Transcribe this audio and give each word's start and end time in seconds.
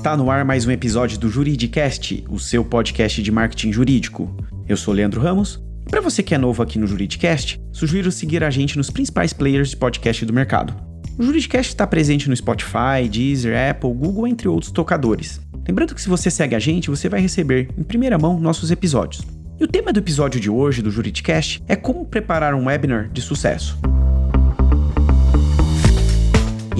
Está 0.00 0.16
no 0.16 0.30
ar 0.30 0.46
mais 0.46 0.66
um 0.66 0.70
episódio 0.70 1.18
do 1.18 1.28
Juridicast, 1.28 2.24
o 2.30 2.38
seu 2.38 2.64
podcast 2.64 3.22
de 3.22 3.30
marketing 3.30 3.70
jurídico. 3.70 4.34
Eu 4.66 4.74
sou 4.74 4.94
Leandro 4.94 5.20
Ramos. 5.20 5.62
Para 5.90 6.00
você 6.00 6.22
que 6.22 6.34
é 6.34 6.38
novo 6.38 6.62
aqui 6.62 6.78
no 6.78 6.86
Juridicast, 6.86 7.60
sugiro 7.70 8.10
seguir 8.10 8.42
a 8.42 8.48
gente 8.48 8.78
nos 8.78 8.88
principais 8.88 9.34
players 9.34 9.68
de 9.68 9.76
podcast 9.76 10.24
do 10.24 10.32
mercado. 10.32 10.74
O 11.18 11.22
Juridicast 11.22 11.72
está 11.72 11.86
presente 11.86 12.30
no 12.30 12.34
Spotify, 12.34 13.06
Deezer, 13.10 13.54
Apple, 13.54 13.92
Google, 13.92 14.26
entre 14.26 14.48
outros 14.48 14.72
tocadores. 14.72 15.38
Lembrando 15.68 15.94
que 15.94 16.00
se 16.00 16.08
você 16.08 16.30
segue 16.30 16.54
a 16.54 16.58
gente, 16.58 16.88
você 16.88 17.06
vai 17.06 17.20
receber 17.20 17.68
em 17.76 17.82
primeira 17.82 18.16
mão 18.16 18.40
nossos 18.40 18.70
episódios. 18.70 19.20
E 19.60 19.64
o 19.64 19.68
tema 19.68 19.92
do 19.92 19.98
episódio 19.98 20.40
de 20.40 20.48
hoje 20.48 20.80
do 20.80 20.90
Juridicast 20.90 21.62
é 21.68 21.76
como 21.76 22.06
preparar 22.06 22.54
um 22.54 22.68
webinar 22.68 23.10
de 23.10 23.20
sucesso. 23.20 23.78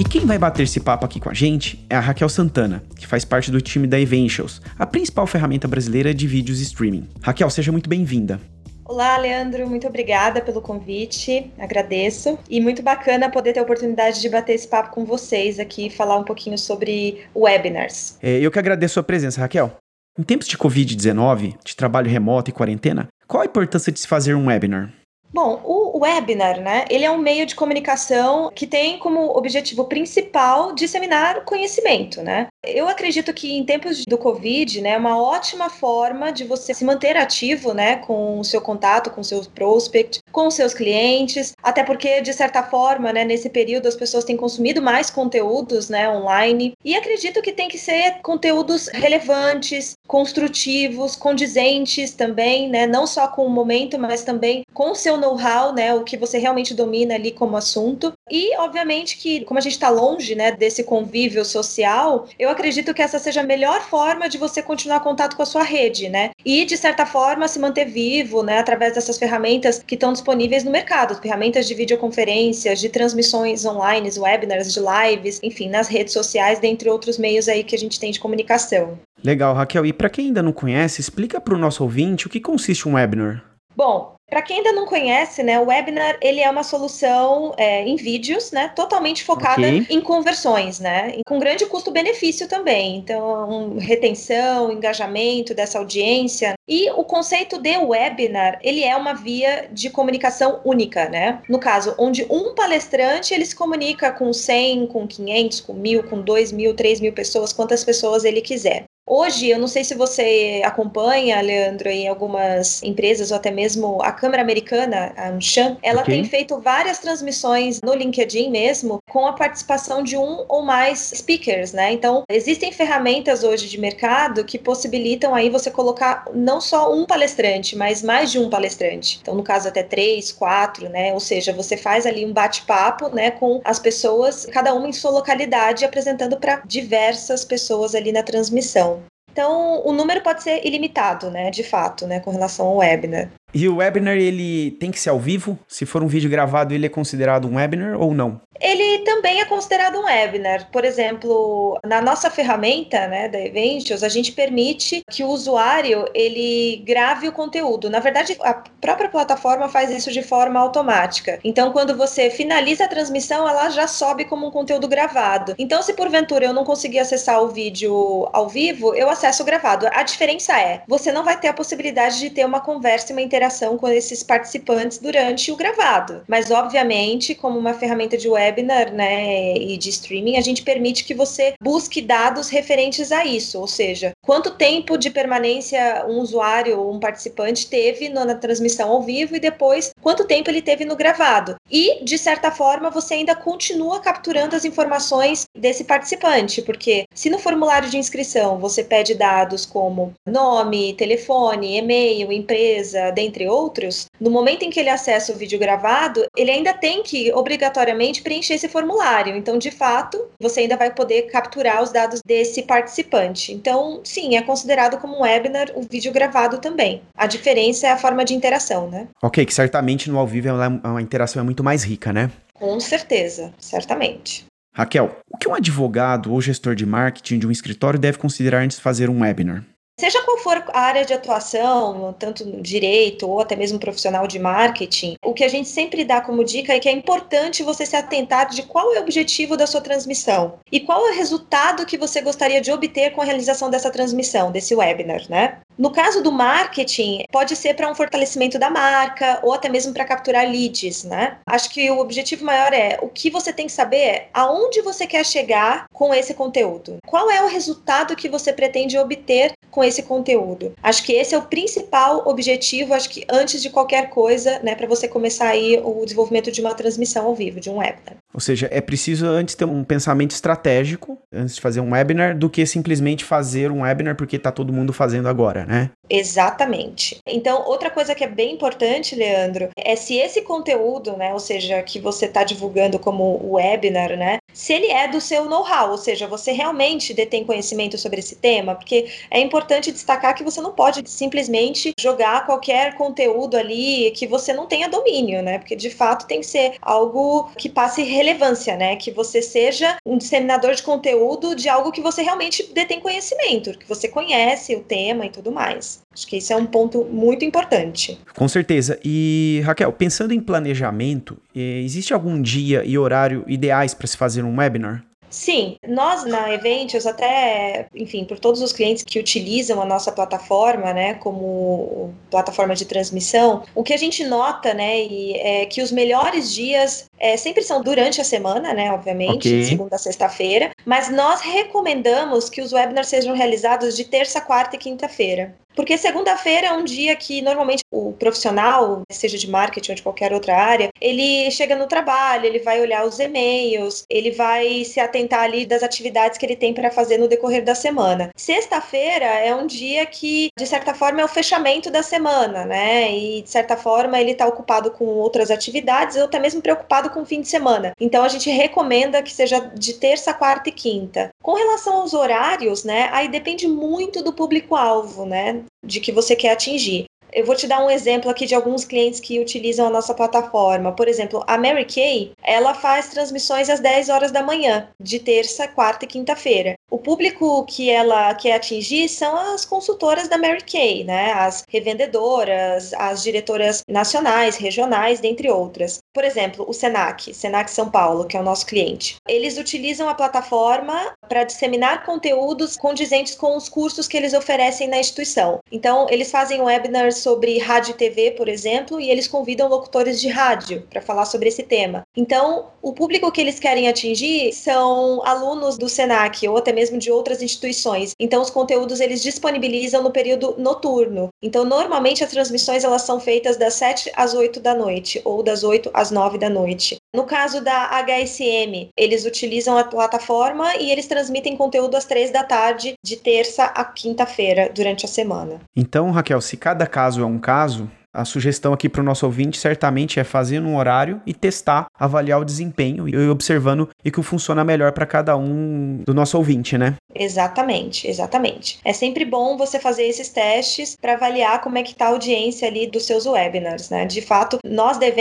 E 0.01 0.03
quem 0.03 0.25
vai 0.25 0.39
bater 0.39 0.63
esse 0.63 0.79
papo 0.79 1.05
aqui 1.05 1.19
com 1.19 1.29
a 1.29 1.33
gente 1.33 1.85
é 1.87 1.95
a 1.95 1.99
Raquel 1.99 2.27
Santana, 2.27 2.81
que 2.95 3.05
faz 3.05 3.23
parte 3.23 3.51
do 3.51 3.61
time 3.61 3.85
da 3.85 3.99
Eventials, 3.99 4.59
a 4.75 4.83
principal 4.83 5.27
ferramenta 5.27 5.67
brasileira 5.67 6.11
de 6.11 6.25
vídeos 6.25 6.59
e 6.59 6.63
streaming. 6.63 7.07
Raquel, 7.21 7.47
seja 7.51 7.71
muito 7.71 7.87
bem-vinda. 7.87 8.41
Olá, 8.83 9.15
Leandro, 9.17 9.69
muito 9.69 9.85
obrigada 9.85 10.41
pelo 10.41 10.59
convite, 10.59 11.51
agradeço. 11.55 12.39
E 12.49 12.59
muito 12.59 12.81
bacana 12.81 13.29
poder 13.29 13.53
ter 13.53 13.59
a 13.59 13.61
oportunidade 13.61 14.19
de 14.19 14.27
bater 14.27 14.53
esse 14.53 14.67
papo 14.67 14.89
com 14.89 15.05
vocês 15.05 15.59
aqui 15.59 15.85
e 15.85 15.89
falar 15.91 16.17
um 16.17 16.23
pouquinho 16.23 16.57
sobre 16.57 17.21
webinars. 17.35 18.17
É, 18.23 18.39
eu 18.39 18.49
que 18.49 18.57
agradeço 18.57 18.99
a 18.99 19.03
presença, 19.03 19.39
Raquel. 19.39 19.71
Em 20.17 20.23
tempos 20.23 20.47
de 20.47 20.57
Covid-19, 20.57 21.57
de 21.63 21.75
trabalho 21.75 22.09
remoto 22.09 22.49
e 22.49 22.53
quarentena, 22.53 23.07
qual 23.27 23.43
a 23.43 23.45
importância 23.45 23.91
de 23.91 23.99
se 23.99 24.07
fazer 24.07 24.33
um 24.33 24.47
webinar? 24.47 24.91
Bom, 25.33 25.61
o 25.63 25.99
webinar, 25.99 26.59
né, 26.59 26.83
ele 26.89 27.05
é 27.05 27.11
um 27.11 27.17
meio 27.17 27.45
de 27.45 27.55
comunicação 27.55 28.51
que 28.53 28.67
tem 28.67 28.99
como 28.99 29.37
objetivo 29.37 29.85
principal 29.85 30.73
disseminar 30.73 31.45
conhecimento, 31.45 32.21
né? 32.21 32.47
Eu 32.63 32.87
acredito 32.87 33.33
que 33.33 33.53
em 33.57 33.63
tempos 33.63 34.03
do 34.05 34.17
Covid, 34.17 34.81
né, 34.81 34.91
é 34.91 34.97
uma 34.97 35.19
ótima 35.19 35.69
forma 35.69 36.31
de 36.31 36.43
você 36.43 36.73
se 36.73 36.83
manter 36.83 37.15
ativo, 37.15 37.73
né, 37.73 37.95
com 37.95 38.39
o 38.39 38.43
seu 38.43 38.59
contato, 38.61 39.09
com 39.09 39.21
o 39.21 39.23
seu 39.23 39.41
prospect, 39.55 40.19
com 40.31 40.47
os 40.47 40.53
seus 40.53 40.73
clientes, 40.73 41.53
até 41.63 41.81
porque 41.83 42.21
de 42.21 42.33
certa 42.33 42.61
forma, 42.61 43.13
né, 43.13 43.23
nesse 43.23 43.49
período 43.49 43.87
as 43.87 43.95
pessoas 43.95 44.25
têm 44.25 44.35
consumido 44.35 44.81
mais 44.81 45.09
conteúdos, 45.09 45.87
né, 45.89 46.09
online, 46.09 46.73
e 46.83 46.93
acredito 46.93 47.41
que 47.41 47.53
tem 47.53 47.69
que 47.69 47.77
ser 47.77 48.19
conteúdos 48.21 48.89
relevantes, 48.89 49.93
construtivos, 50.05 51.15
condizentes 51.15 52.13
também, 52.13 52.69
né, 52.69 52.85
não 52.85 53.07
só 53.07 53.29
com 53.29 53.45
o 53.45 53.49
momento, 53.49 53.97
mas 53.97 54.23
também 54.23 54.63
com 54.73 54.91
o 54.91 54.95
seu 54.95 55.20
know-how, 55.21 55.73
né, 55.73 55.93
o 55.93 56.03
que 56.03 56.17
você 56.17 56.37
realmente 56.37 56.73
domina 56.73 57.15
ali 57.15 57.31
como 57.31 57.55
assunto. 57.55 58.11
E 58.29 58.57
obviamente 58.57 59.17
que 59.17 59.45
como 59.45 59.57
a 59.57 59.61
gente 59.61 59.73
está 59.73 59.89
longe, 59.89 60.35
né, 60.35 60.51
desse 60.51 60.83
convívio 60.83 61.45
social, 61.45 62.27
eu 62.37 62.49
acredito 62.49 62.93
que 62.93 63.01
essa 63.01 63.19
seja 63.19 63.41
a 63.41 63.45
melhor 63.45 63.81
forma 63.81 64.27
de 64.27 64.37
você 64.37 64.61
continuar 64.61 64.99
contato 65.01 65.35
com 65.35 65.43
a 65.43 65.45
sua 65.45 65.63
rede, 65.63 66.09
né? 66.09 66.31
E, 66.43 66.65
de 66.65 66.75
certa 66.75 67.05
forma, 67.05 67.47
se 67.47 67.59
manter 67.59 67.85
vivo, 67.85 68.41
né? 68.43 68.57
Através 68.57 68.93
dessas 68.93 69.17
ferramentas 69.17 69.83
que 69.85 69.95
estão 69.95 70.11
disponíveis 70.11 70.63
no 70.63 70.71
mercado. 70.71 71.15
Ferramentas 71.21 71.67
de 71.67 71.75
videoconferências, 71.75 72.79
de 72.79 72.89
transmissões 72.89 73.65
online, 73.65 74.09
webinars, 74.17 74.73
de 74.73 74.79
lives, 74.79 75.39
enfim, 75.43 75.69
nas 75.69 75.87
redes 75.87 76.13
sociais, 76.13 76.59
dentre 76.59 76.89
outros 76.89 77.17
meios 77.17 77.47
aí 77.47 77.63
que 77.63 77.75
a 77.75 77.79
gente 77.79 77.99
tem 77.99 78.11
de 78.11 78.19
comunicação. 78.19 78.97
Legal, 79.23 79.53
Raquel. 79.53 79.85
E 79.85 79.93
para 79.93 80.09
quem 80.09 80.27
ainda 80.27 80.41
não 80.41 80.51
conhece, 80.51 80.99
explica 80.99 81.39
para 81.39 81.53
o 81.53 81.57
nosso 81.57 81.83
ouvinte 81.83 82.27
o 82.27 82.29
que 82.29 82.39
consiste 82.39 82.87
um 82.87 82.93
webinar. 82.95 83.43
Bom, 83.75 84.15
para 84.31 84.41
quem 84.41 84.57
ainda 84.57 84.71
não 84.71 84.85
conhece, 84.85 85.43
né, 85.43 85.59
o 85.59 85.65
webinar 85.65 86.17
ele 86.21 86.39
é 86.39 86.49
uma 86.49 86.63
solução 86.63 87.53
é, 87.57 87.85
em 87.85 87.97
vídeos, 87.97 88.53
né, 88.53 88.71
totalmente 88.73 89.25
focada 89.25 89.67
okay. 89.67 89.85
em 89.89 89.99
conversões, 89.99 90.79
né, 90.79 91.15
com 91.27 91.37
grande 91.37 91.65
custo-benefício 91.65 92.47
também. 92.47 92.95
Então, 92.95 93.75
retenção, 93.77 94.71
engajamento 94.71 95.53
dessa 95.53 95.77
audiência. 95.77 96.53
E 96.65 96.89
o 96.91 97.03
conceito 97.03 97.59
de 97.59 97.75
webinar, 97.77 98.57
ele 98.63 98.85
é 98.85 98.95
uma 98.95 99.13
via 99.13 99.67
de 99.69 99.89
comunicação 99.89 100.61
única, 100.63 101.09
né? 101.09 101.41
No 101.49 101.59
caso, 101.59 101.93
onde 101.97 102.25
um 102.29 102.55
palestrante 102.55 103.33
ele 103.33 103.45
se 103.45 103.55
comunica 103.55 104.11
com 104.11 104.31
100, 104.31 104.87
com 104.87 105.05
500, 105.05 105.59
com 105.59 105.73
1.000, 105.73 106.09
com 106.09 106.23
2.000, 106.23 106.73
3.000 106.73 107.13
pessoas, 107.13 107.51
quantas 107.51 107.83
pessoas 107.83 108.23
ele 108.23 108.39
quiser. 108.39 108.85
Hoje, 109.05 109.49
eu 109.49 109.59
não 109.59 109.67
sei 109.67 109.83
se 109.83 109.95
você 109.95 110.61
acompanha, 110.63 111.41
Leandro, 111.41 111.89
em 111.89 112.07
algumas 112.07 112.81
empresas 112.83 113.31
ou 113.31 113.37
até 113.37 113.49
mesmo 113.49 114.01
a 114.01 114.11
Câmara 114.11 114.41
Americana, 114.41 115.11
a 115.17 115.29
Anshan, 115.29 115.77
ela 115.81 116.01
okay. 116.01 116.15
tem 116.15 116.23
feito 116.23 116.59
várias 116.59 116.99
transmissões 116.99 117.81
no 117.81 117.93
LinkedIn 117.93 118.49
mesmo 118.49 118.99
com 119.11 119.27
a 119.27 119.33
participação 119.33 120.01
de 120.01 120.15
um 120.15 120.45
ou 120.47 120.61
mais 120.61 121.11
speakers, 121.13 121.73
né? 121.73 121.91
Então, 121.91 122.23
existem 122.29 122.71
ferramentas 122.71 123.43
hoje 123.43 123.67
de 123.67 123.77
mercado 123.77 124.45
que 124.45 124.57
possibilitam 124.57 125.35
aí 125.35 125.49
você 125.49 125.69
colocar 125.69 126.23
não 126.33 126.61
só 126.61 126.93
um 126.93 127.05
palestrante, 127.05 127.75
mas 127.75 128.01
mais 128.01 128.31
de 128.31 128.39
um 128.39 128.49
palestrante. 128.49 129.19
Então, 129.21 129.35
no 129.35 129.43
caso 129.43 129.67
até 129.67 129.83
três, 129.83 130.31
quatro, 130.31 130.87
né? 130.87 131.11
Ou 131.11 131.19
seja, 131.19 131.51
você 131.51 131.75
faz 131.75 132.05
ali 132.05 132.25
um 132.25 132.31
bate-papo, 132.31 133.09
né, 133.09 133.31
com 133.31 133.59
as 133.65 133.79
pessoas, 133.79 134.45
cada 134.45 134.73
uma 134.73 134.87
em 134.87 134.93
sua 134.93 135.11
localidade, 135.11 135.83
apresentando 135.83 136.37
para 136.37 136.61
diversas 136.65 137.43
pessoas 137.43 137.93
ali 137.93 138.13
na 138.13 138.23
transmissão. 138.23 139.03
Então, 139.31 139.81
o 139.85 139.91
número 139.93 140.21
pode 140.21 140.43
ser 140.43 140.65
ilimitado, 140.65 141.29
né, 141.29 141.49
de 141.51 141.63
fato, 141.63 142.05
né, 142.05 142.19
com 142.19 142.31
relação 142.31 142.67
ao 142.67 142.77
webinar. 142.77 143.29
E 143.53 143.67
o 143.67 143.77
webinar, 143.77 144.15
ele 144.15 144.71
tem 144.71 144.91
que 144.91 144.99
ser 144.99 145.09
ao 145.09 145.19
vivo? 145.19 145.59
Se 145.67 145.85
for 145.85 146.01
um 146.01 146.07
vídeo 146.07 146.29
gravado, 146.29 146.73
ele 146.73 146.85
é 146.85 146.89
considerado 146.89 147.47
um 147.47 147.55
webinar 147.55 147.99
ou 147.99 148.13
não? 148.13 148.41
Ele 148.59 148.99
também 148.99 149.41
é 149.41 149.45
considerado 149.45 149.97
um 149.97 150.05
webinar. 150.05 150.69
Por 150.71 150.85
exemplo, 150.85 151.79
na 151.83 151.99
nossa 151.99 152.29
ferramenta, 152.29 153.07
né, 153.07 153.27
da 153.27 153.39
Eventials, 153.39 154.03
a 154.03 154.09
gente 154.09 154.31
permite 154.31 155.01
que 155.09 155.23
o 155.23 155.29
usuário, 155.29 156.05
ele 156.13 156.83
grave 156.85 157.27
o 157.27 157.31
conteúdo. 157.31 157.89
Na 157.89 157.99
verdade, 157.99 158.37
a 158.41 158.53
própria 158.53 159.09
plataforma 159.09 159.67
faz 159.67 159.89
isso 159.89 160.11
de 160.11 160.21
forma 160.21 160.59
automática. 160.59 161.39
Então, 161.43 161.71
quando 161.71 161.97
você 161.97 162.29
finaliza 162.29 162.85
a 162.85 162.87
transmissão, 162.87 163.49
ela 163.49 163.69
já 163.71 163.87
sobe 163.87 164.25
como 164.25 164.47
um 164.47 164.51
conteúdo 164.51 164.87
gravado. 164.87 165.55
Então, 165.57 165.81
se 165.81 165.93
porventura 165.93 166.45
eu 166.45 166.53
não 166.53 166.63
conseguir 166.63 166.99
acessar 166.99 167.41
o 167.41 167.49
vídeo 167.49 168.29
ao 168.31 168.47
vivo, 168.47 168.93
eu 168.93 169.09
acesso 169.09 169.43
gravado. 169.43 169.87
A 169.91 170.03
diferença 170.03 170.57
é, 170.59 170.83
você 170.87 171.11
não 171.11 171.23
vai 171.23 171.39
ter 171.39 171.47
a 171.47 171.53
possibilidade 171.53 172.19
de 172.19 172.29
ter 172.29 172.45
uma 172.45 172.61
conversa 172.61 173.11
e 173.11 173.15
uma 173.15 173.21
interação 173.21 173.40
interação 173.41 173.77
com 173.77 173.87
esses 173.87 174.21
participantes 174.21 174.99
durante 174.99 175.51
o 175.51 175.55
gravado. 175.55 176.21
Mas, 176.27 176.51
obviamente, 176.51 177.33
como 177.33 177.57
uma 177.57 177.73
ferramenta 177.73 178.15
de 178.15 178.29
webinar 178.29 178.93
né, 178.93 179.55
e 179.55 179.77
de 179.77 179.89
streaming, 179.89 180.37
a 180.37 180.41
gente 180.41 180.61
permite 180.61 181.03
que 181.03 181.13
você 181.13 181.53
busque 181.61 182.01
dados 182.01 182.49
referentes 182.49 183.11
a 183.11 183.25
isso, 183.25 183.59
ou 183.59 183.67
seja, 183.67 184.11
quanto 184.23 184.51
tempo 184.51 184.97
de 184.97 185.09
permanência 185.09 186.05
um 186.07 186.19
usuário 186.19 186.79
ou 186.79 186.93
um 186.93 186.99
participante 186.99 187.67
teve 187.67 188.09
na 188.09 188.35
transmissão 188.35 188.89
ao 188.89 189.01
vivo 189.01 189.35
e 189.35 189.39
depois 189.39 189.91
quanto 190.01 190.25
tempo 190.25 190.49
ele 190.49 190.61
teve 190.61 190.85
no 190.85 190.95
gravado. 190.95 191.55
E, 191.69 192.03
de 192.03 192.17
certa 192.17 192.51
forma, 192.51 192.89
você 192.89 193.15
ainda 193.15 193.35
continua 193.35 193.99
capturando 193.99 194.55
as 194.55 194.65
informações 194.65 195.45
desse 195.57 195.83
participante, 195.85 196.61
porque 196.61 197.05
se 197.13 197.29
no 197.29 197.39
formulário 197.39 197.89
de 197.89 197.97
inscrição 197.97 198.59
você 198.59 198.83
pede 198.83 199.15
dados 199.15 199.65
como 199.65 200.13
nome, 200.27 200.93
telefone, 200.93 201.77
e-mail, 201.77 202.31
empresa, 202.31 203.11
dentre 203.11 203.30
entre 203.31 203.47
outros, 203.47 204.07
no 204.19 204.29
momento 204.29 204.63
em 204.63 204.69
que 204.69 204.79
ele 204.79 204.89
acessa 204.89 205.31
o 205.31 205.37
vídeo 205.37 205.57
gravado, 205.57 206.25
ele 206.35 206.51
ainda 206.51 206.73
tem 206.73 207.01
que 207.01 207.31
obrigatoriamente 207.33 208.21
preencher 208.21 208.55
esse 208.55 208.67
formulário. 208.67 209.35
Então, 209.35 209.57
de 209.57 209.71
fato, 209.71 210.27
você 210.39 210.61
ainda 210.61 210.75
vai 210.75 210.93
poder 210.93 211.23
capturar 211.23 211.81
os 211.81 211.91
dados 211.91 212.19
desse 212.25 212.63
participante. 212.63 213.53
Então, 213.53 214.01
sim, 214.03 214.35
é 214.35 214.41
considerado 214.41 214.97
como 214.97 215.17
um 215.17 215.21
webinar 215.21 215.71
o 215.75 215.81
vídeo 215.89 216.11
gravado 216.11 216.57
também. 216.57 217.01
A 217.15 217.25
diferença 217.25 217.87
é 217.87 217.91
a 217.91 217.97
forma 217.97 218.25
de 218.25 218.33
interação, 218.33 218.89
né? 218.89 219.07
Ok, 219.23 219.45
que 219.45 219.53
certamente 219.53 220.09
no 220.09 220.19
ao 220.19 220.27
vivo 220.27 220.49
a 220.51 221.01
interação 221.01 221.41
é 221.41 221.45
muito 221.45 221.63
mais 221.63 221.83
rica, 221.83 222.11
né? 222.11 222.29
Com 222.53 222.79
certeza, 222.79 223.53
certamente. 223.57 224.45
Raquel, 224.73 225.17
o 225.29 225.37
que 225.37 225.47
um 225.47 225.55
advogado 225.55 226.31
ou 226.31 226.41
gestor 226.41 226.75
de 226.75 226.85
marketing 226.85 227.39
de 227.39 227.47
um 227.47 227.51
escritório 227.51 227.99
deve 227.99 228.17
considerar 228.17 228.59
antes 228.59 228.77
de 228.77 228.83
fazer 228.83 229.09
um 229.09 229.21
webinar? 229.21 229.63
Seja 229.99 230.23
qual 230.23 230.37
for 230.39 230.63
a 230.73 230.79
área 230.79 231.05
de 231.05 231.13
atuação, 231.13 232.15
tanto 232.17 232.43
no 232.45 232.61
direito 232.61 233.27
ou 233.29 233.39
até 233.39 233.55
mesmo 233.55 233.77
profissional 233.77 234.25
de 234.25 234.39
marketing, 234.39 235.15
o 235.23 235.33
que 235.33 235.43
a 235.43 235.47
gente 235.47 235.69
sempre 235.69 236.03
dá 236.03 236.21
como 236.21 236.43
dica 236.43 236.73
é 236.73 236.79
que 236.79 236.89
é 236.89 236.91
importante 236.91 237.61
você 237.61 237.85
se 237.85 237.95
atentar 237.95 238.49
de 238.49 238.63
qual 238.63 238.93
é 238.93 238.99
o 238.99 239.01
objetivo 239.01 239.55
da 239.55 239.67
sua 239.67 239.81
transmissão 239.81 240.59
e 240.71 240.79
qual 240.79 241.05
é 241.05 241.11
o 241.11 241.15
resultado 241.15 241.85
que 241.85 241.97
você 241.97 242.19
gostaria 242.19 242.59
de 242.59 242.71
obter 242.71 243.11
com 243.11 243.21
a 243.21 243.25
realização 243.25 243.69
dessa 243.69 243.91
transmissão, 243.91 244.51
desse 244.51 244.73
webinar, 244.73 245.29
né? 245.29 245.59
No 245.81 245.89
caso 245.89 246.21
do 246.21 246.31
marketing, 246.31 247.23
pode 247.31 247.55
ser 247.55 247.73
para 247.73 247.89
um 247.89 247.95
fortalecimento 247.95 248.59
da 248.59 248.69
marca 248.69 249.39
ou 249.41 249.51
até 249.51 249.67
mesmo 249.67 249.91
para 249.91 250.05
capturar 250.05 250.47
leads, 250.47 251.03
né? 251.03 251.37
Acho 251.43 251.71
que 251.71 251.89
o 251.89 251.97
objetivo 251.97 252.45
maior 252.45 252.71
é 252.71 252.99
o 253.01 253.07
que 253.07 253.31
você 253.31 253.51
tem 253.51 253.65
que 253.65 253.71
saber 253.71 253.97
é 253.97 254.27
aonde 254.31 254.79
você 254.83 255.07
quer 255.07 255.25
chegar 255.25 255.85
com 255.91 256.13
esse 256.13 256.35
conteúdo. 256.35 256.97
Qual 257.07 257.31
é 257.31 257.43
o 257.43 257.47
resultado 257.47 258.15
que 258.15 258.29
você 258.29 258.53
pretende 258.53 258.95
obter 258.95 259.53
com 259.71 259.83
esse 259.83 260.03
conteúdo? 260.03 260.71
Acho 260.83 261.03
que 261.03 261.13
esse 261.13 261.33
é 261.33 261.37
o 261.39 261.47
principal 261.47 262.27
objetivo, 262.27 262.93
acho 262.93 263.09
que 263.09 263.25
antes 263.27 263.59
de 263.59 263.71
qualquer 263.71 264.11
coisa, 264.11 264.59
né, 264.59 264.75
para 264.75 264.85
você 264.85 265.07
começar 265.07 265.47
aí 265.47 265.81
o 265.83 266.03
desenvolvimento 266.03 266.51
de 266.51 266.61
uma 266.61 266.75
transmissão 266.75 267.25
ao 267.25 267.33
vivo, 267.33 267.59
de 267.59 267.71
um 267.71 267.77
webinar. 267.77 268.17
Ou 268.33 268.39
seja, 268.39 268.69
é 268.71 268.79
preciso 268.79 269.25
antes 269.25 269.55
ter 269.55 269.65
um 269.65 269.83
pensamento 269.83 270.31
estratégico 270.31 271.17
antes 271.33 271.55
de 271.55 271.61
fazer 271.61 271.79
um 271.79 271.91
webinar 271.91 272.37
do 272.37 272.49
que 272.49 272.65
simplesmente 272.65 273.25
fazer 273.25 273.71
um 273.71 273.81
webinar 273.81 274.15
porque 274.15 274.35
está 274.35 274.51
todo 274.51 274.71
mundo 274.71 274.93
fazendo 274.93 275.27
agora, 275.27 275.65
né? 275.65 275.70
Exatamente. 276.09 277.19
Então, 277.25 277.65
outra 277.65 277.89
coisa 277.89 278.13
que 278.13 278.23
é 278.23 278.27
bem 278.27 278.53
importante, 278.53 279.15
Leandro, 279.15 279.69
é 279.77 279.95
se 279.95 280.17
esse 280.17 280.41
conteúdo, 280.41 281.15
né, 281.15 281.31
ou 281.31 281.39
seja, 281.39 281.81
que 281.81 281.99
você 281.99 282.25
está 282.25 282.43
divulgando 282.43 282.99
como 282.99 283.39
webinar, 283.53 284.17
né, 284.17 284.39
se 284.53 284.73
ele 284.73 284.87
é 284.87 285.07
do 285.07 285.21
seu 285.21 285.45
know-how, 285.45 285.91
ou 285.91 285.97
seja, 285.97 286.27
você 286.27 286.51
realmente 286.51 287.13
detém 287.13 287.45
conhecimento 287.45 287.97
sobre 287.97 288.19
esse 288.19 288.35
tema, 288.35 288.75
porque 288.75 289.09
é 289.29 289.39
importante 289.39 289.91
destacar 289.91 290.35
que 290.35 290.43
você 290.43 290.59
não 290.59 290.73
pode 290.73 291.01
simplesmente 291.09 291.93
jogar 291.97 292.45
qualquer 292.45 292.95
conteúdo 292.95 293.55
ali 293.55 294.11
que 294.11 294.27
você 294.27 294.51
não 294.51 294.67
tenha 294.67 294.89
domínio, 294.89 295.41
né? 295.41 295.59
Porque 295.59 295.75
de 295.75 295.89
fato 295.89 296.27
tem 296.27 296.41
que 296.41 296.45
ser 296.45 296.73
algo 296.81 297.49
que 297.57 297.69
passe 297.69 298.03
relevância, 298.03 298.75
né? 298.75 298.97
Que 298.97 299.11
você 299.11 299.41
seja 299.41 299.95
um 300.05 300.17
disseminador 300.17 300.73
de 300.73 300.83
conteúdo 300.83 301.55
de 301.55 301.69
algo 301.69 301.91
que 301.91 302.01
você 302.01 302.21
realmente 302.21 302.63
detém 302.73 302.99
conhecimento, 302.99 303.77
que 303.77 303.87
você 303.87 304.07
conhece 304.09 304.75
o 304.75 304.83
tema 304.83 305.25
e 305.25 305.29
tudo 305.29 305.50
mais. 305.51 306.01
Acho 306.13 306.27
que 306.27 306.37
esse 306.37 306.51
é 306.51 306.55
um 306.55 306.65
ponto 306.65 307.03
muito 307.05 307.45
importante. 307.45 308.19
Com 308.35 308.47
certeza. 308.47 308.99
E 309.03 309.61
Raquel, 309.63 309.91
pensando 309.93 310.33
em 310.33 310.39
planejamento, 310.39 311.37
eh, 311.55 311.81
existe 311.83 312.13
algum 312.13 312.41
dia 312.41 312.83
e 312.83 312.97
horário 312.97 313.43
ideais 313.47 313.93
para 313.93 314.07
se 314.07 314.17
fazer 314.17 314.43
um 314.43 314.57
webinar? 314.57 315.03
Sim, 315.31 315.77
nós 315.87 316.25
na 316.25 316.53
Eventos, 316.53 317.07
até, 317.07 317.87
enfim, 317.95 318.25
por 318.25 318.37
todos 318.37 318.61
os 318.61 318.73
clientes 318.73 319.03
que 319.03 319.17
utilizam 319.17 319.81
a 319.81 319.85
nossa 319.85 320.11
plataforma, 320.11 320.93
né, 320.93 321.13
como 321.15 322.13
plataforma 322.29 322.75
de 322.75 322.85
transmissão, 322.85 323.63
o 323.73 323.81
que 323.81 323.93
a 323.93 323.97
gente 323.97 324.25
nota, 324.25 324.73
né, 324.73 325.07
é 325.35 325.65
que 325.65 325.81
os 325.81 325.91
melhores 325.91 326.53
dias 326.53 327.09
é, 327.17 327.37
sempre 327.37 327.63
são 327.63 327.81
durante 327.81 328.19
a 328.19 328.25
semana, 328.25 328.73
né, 328.73 328.91
obviamente, 328.91 329.47
okay. 329.47 329.63
segunda 329.63 329.95
a 329.95 329.99
sexta-feira, 329.99 330.71
mas 330.85 331.09
nós 331.09 331.39
recomendamos 331.39 332.49
que 332.49 332.61
os 332.61 332.73
webinars 332.73 333.07
sejam 333.07 333.33
realizados 333.33 333.95
de 333.95 334.03
terça, 334.03 334.41
quarta 334.41 334.75
e 334.75 334.79
quinta-feira. 334.79 335.55
Porque 335.75 335.97
segunda-feira 335.97 336.67
é 336.67 336.73
um 336.73 336.83
dia 336.83 337.15
que 337.15 337.41
normalmente 337.41 337.83
o 337.91 338.13
profissional, 338.13 339.01
seja 339.09 339.37
de 339.37 339.49
marketing 339.49 339.91
ou 339.91 339.95
de 339.95 340.03
qualquer 340.03 340.33
outra 340.33 340.55
área, 340.55 340.89
ele 340.99 341.49
chega 341.51 341.75
no 341.75 341.87
trabalho, 341.87 342.45
ele 342.45 342.59
vai 342.59 342.81
olhar 342.81 343.05
os 343.05 343.19
e-mails, 343.19 344.05
ele 344.09 344.31
vai 344.31 344.83
se 344.83 344.99
atentar 344.99 345.41
ali 345.43 345.65
das 345.65 345.83
atividades 345.83 346.37
que 346.37 346.45
ele 346.45 346.55
tem 346.55 346.73
para 346.73 346.91
fazer 346.91 347.17
no 347.17 347.27
decorrer 347.27 347.63
da 347.63 347.75
semana. 347.75 348.29
Sexta-feira 348.35 349.25
é 349.25 349.53
um 349.55 349.65
dia 349.65 350.05
que, 350.05 350.49
de 350.57 350.65
certa 350.65 350.93
forma, 350.93 351.21
é 351.21 351.25
o 351.25 351.29
fechamento 351.29 351.89
da 351.89 352.03
semana, 352.03 352.65
né? 352.65 353.11
E 353.11 353.41
de 353.41 353.49
certa 353.49 353.77
forma 353.77 354.19
ele 354.19 354.31
está 354.31 354.45
ocupado 354.47 354.91
com 354.91 355.05
outras 355.05 355.49
atividades 355.51 356.17
ou 356.17 356.25
até 356.25 356.39
mesmo 356.39 356.61
preocupado 356.61 357.09
com 357.09 357.21
o 357.21 357.25
fim 357.25 357.41
de 357.41 357.47
semana. 357.47 357.93
Então 357.99 358.23
a 358.23 358.29
gente 358.29 358.49
recomenda 358.49 359.21
que 359.23 359.33
seja 359.33 359.59
de 359.59 359.93
terça, 359.93 360.33
quarta 360.33 360.69
e 360.69 360.71
quinta. 360.71 361.29
Com 361.41 361.53
relação 361.53 361.97
aos 361.97 362.13
horários, 362.13 362.83
né? 362.83 363.09
Aí 363.11 363.27
depende 363.27 363.67
muito 363.67 364.23
do 364.23 364.33
público-alvo, 364.33 365.25
né? 365.25 365.63
De 365.83 365.99
que 365.99 366.11
você 366.11 366.35
quer 366.35 366.51
atingir. 366.51 367.05
Eu 367.33 367.45
vou 367.45 367.55
te 367.55 367.65
dar 367.65 367.83
um 367.83 367.89
exemplo 367.89 368.29
aqui 368.29 368.45
de 368.45 368.53
alguns 368.53 368.83
clientes 368.83 369.21
que 369.21 369.39
utilizam 369.39 369.87
a 369.87 369.89
nossa 369.89 370.13
plataforma. 370.13 370.91
Por 370.91 371.07
exemplo, 371.07 371.43
a 371.47 371.57
Mary 371.57 371.85
Kay, 371.85 372.33
ela 372.43 372.73
faz 372.73 373.07
transmissões 373.07 373.69
às 373.69 373.79
10 373.79 374.09
horas 374.09 374.31
da 374.31 374.43
manhã, 374.43 374.89
de 374.99 375.17
terça, 375.17 375.67
quarta 375.67 376.03
e 376.03 376.07
quinta-feira. 376.07 376.75
O 376.91 376.99
público 376.99 377.65
que 377.65 377.89
ela 377.89 378.35
quer 378.35 378.53
atingir 378.53 379.07
são 379.07 379.33
as 379.37 379.63
consultoras 379.63 380.27
da 380.27 380.37
Mary 380.37 380.61
Kay, 380.61 381.05
né? 381.05 381.31
As 381.31 381.63
revendedoras, 381.69 382.93
as 382.95 383.23
diretoras 383.23 383.81
nacionais, 383.87 384.57
regionais, 384.57 385.21
dentre 385.21 385.49
outras. 385.49 385.99
Por 386.13 386.25
exemplo, 386.25 386.65
o 386.67 386.73
Senac, 386.73 387.33
Senac 387.33 387.71
São 387.71 387.89
Paulo, 387.89 388.25
que 388.25 388.35
é 388.35 388.41
o 388.41 388.43
nosso 388.43 388.65
cliente. 388.65 389.15
Eles 389.25 389.57
utilizam 389.57 390.09
a 390.09 390.13
plataforma 390.13 391.13
para 391.29 391.45
disseminar 391.45 392.03
conteúdos 392.05 392.75
condizentes 392.75 393.35
com 393.35 393.55
os 393.55 393.69
cursos 393.69 394.05
que 394.05 394.17
eles 394.17 394.33
oferecem 394.33 394.89
na 394.89 394.99
instituição. 394.99 395.59
Então, 395.71 396.07
eles 396.09 396.29
fazem 396.29 396.61
webinars 396.61 397.19
sobre 397.19 397.57
rádio 397.57 397.91
e 397.91 397.93
TV, 397.93 398.31
por 398.31 398.49
exemplo, 398.49 398.99
e 398.99 399.09
eles 399.09 399.29
convidam 399.29 399.69
locutores 399.69 400.19
de 400.19 400.27
rádio 400.27 400.85
para 400.89 401.01
falar 401.01 401.23
sobre 401.23 401.47
esse 401.47 401.63
tema. 401.63 402.03
Então, 402.15 402.65
o 402.81 402.91
público 402.91 403.31
que 403.31 403.39
eles 403.39 403.59
querem 403.59 403.87
atingir 403.87 404.51
são 404.51 405.25
alunos 405.25 405.77
do 405.77 405.87
Senac 405.87 406.45
ou 406.47 406.57
até 406.57 406.73
mesmo 406.73 406.97
de 406.97 407.09
outras 407.09 407.41
instituições. 407.41 408.13
Então, 408.19 408.41
os 408.41 408.49
conteúdos 408.49 408.99
eles 408.99 409.21
disponibilizam 409.21 410.03
no 410.03 410.11
período 410.11 410.55
noturno. 410.57 411.29
Então, 411.41 411.63
normalmente 411.63 412.23
as 412.23 412.31
transmissões 412.31 412.83
elas 412.83 413.03
são 413.03 413.19
feitas 413.19 413.55
das 413.55 413.75
7 413.75 414.11
às 414.15 414.33
8 414.33 414.59
da 414.59 414.75
noite 414.75 415.21
ou 415.23 415.41
das 415.41 415.63
8 415.63 415.89
às 415.93 416.11
9 416.11 416.37
da 416.37 416.49
noite. 416.49 416.97
No 417.15 417.23
caso 417.23 417.63
da 417.63 417.89
HSM, 418.03 418.89
eles 418.97 419.25
utilizam 419.25 419.77
a 419.77 419.83
plataforma 419.83 420.75
e 420.75 420.91
eles 420.91 421.07
transmitem 421.07 421.55
conteúdo 421.55 421.95
às 421.95 422.05
3 422.05 422.31
da 422.31 422.43
tarde, 422.43 422.95
de 423.03 423.15
terça 423.15 423.65
a 423.65 423.85
quinta-feira, 423.85 424.69
durante 424.73 425.05
a 425.05 425.09
semana. 425.09 425.61
Então, 425.75 426.11
Raquel, 426.11 426.41
se 426.41 426.57
cada 426.57 426.85
caso 426.85 427.21
é 427.21 427.25
um 427.25 427.39
caso, 427.39 427.89
a 428.13 428.25
sugestão 428.25 428.73
aqui 428.73 428.89
para 428.89 429.01
o 429.01 429.03
nosso 429.03 429.25
ouvinte 429.25 429.57
certamente 429.57 430.19
é 430.19 430.23
fazer 430.23 430.61
um 430.61 430.75
horário 430.75 431.21
e 431.25 431.33
testar, 431.33 431.85
avaliar 431.97 432.39
o 432.39 432.45
desempenho 432.45 433.07
e 433.07 433.29
observando 433.29 433.89
e 434.03 434.11
que 434.11 434.21
funciona 434.21 434.63
melhor 434.63 434.91
para 434.91 435.05
cada 435.05 435.37
um 435.37 436.01
do 436.05 436.13
nosso 436.13 436.37
ouvinte, 436.37 436.77
né? 436.77 436.95
Exatamente, 437.13 438.07
exatamente. 438.07 438.79
É 438.83 438.93
sempre 438.93 439.25
bom 439.25 439.57
você 439.57 439.79
fazer 439.79 440.03
esses 440.03 440.29
testes 440.29 440.95
para 440.99 441.13
avaliar 441.13 441.61
como 441.61 441.77
é 441.77 441.83
que 441.83 441.91
está 441.91 442.05
a 442.05 442.09
audiência 442.09 442.67
ali 442.67 442.87
dos 442.87 443.05
seus 443.05 443.25
webinars, 443.25 443.89
né? 443.89 444.05
De 444.05 444.21
fato, 444.21 444.59
nós 444.63 444.97
da 444.97 445.11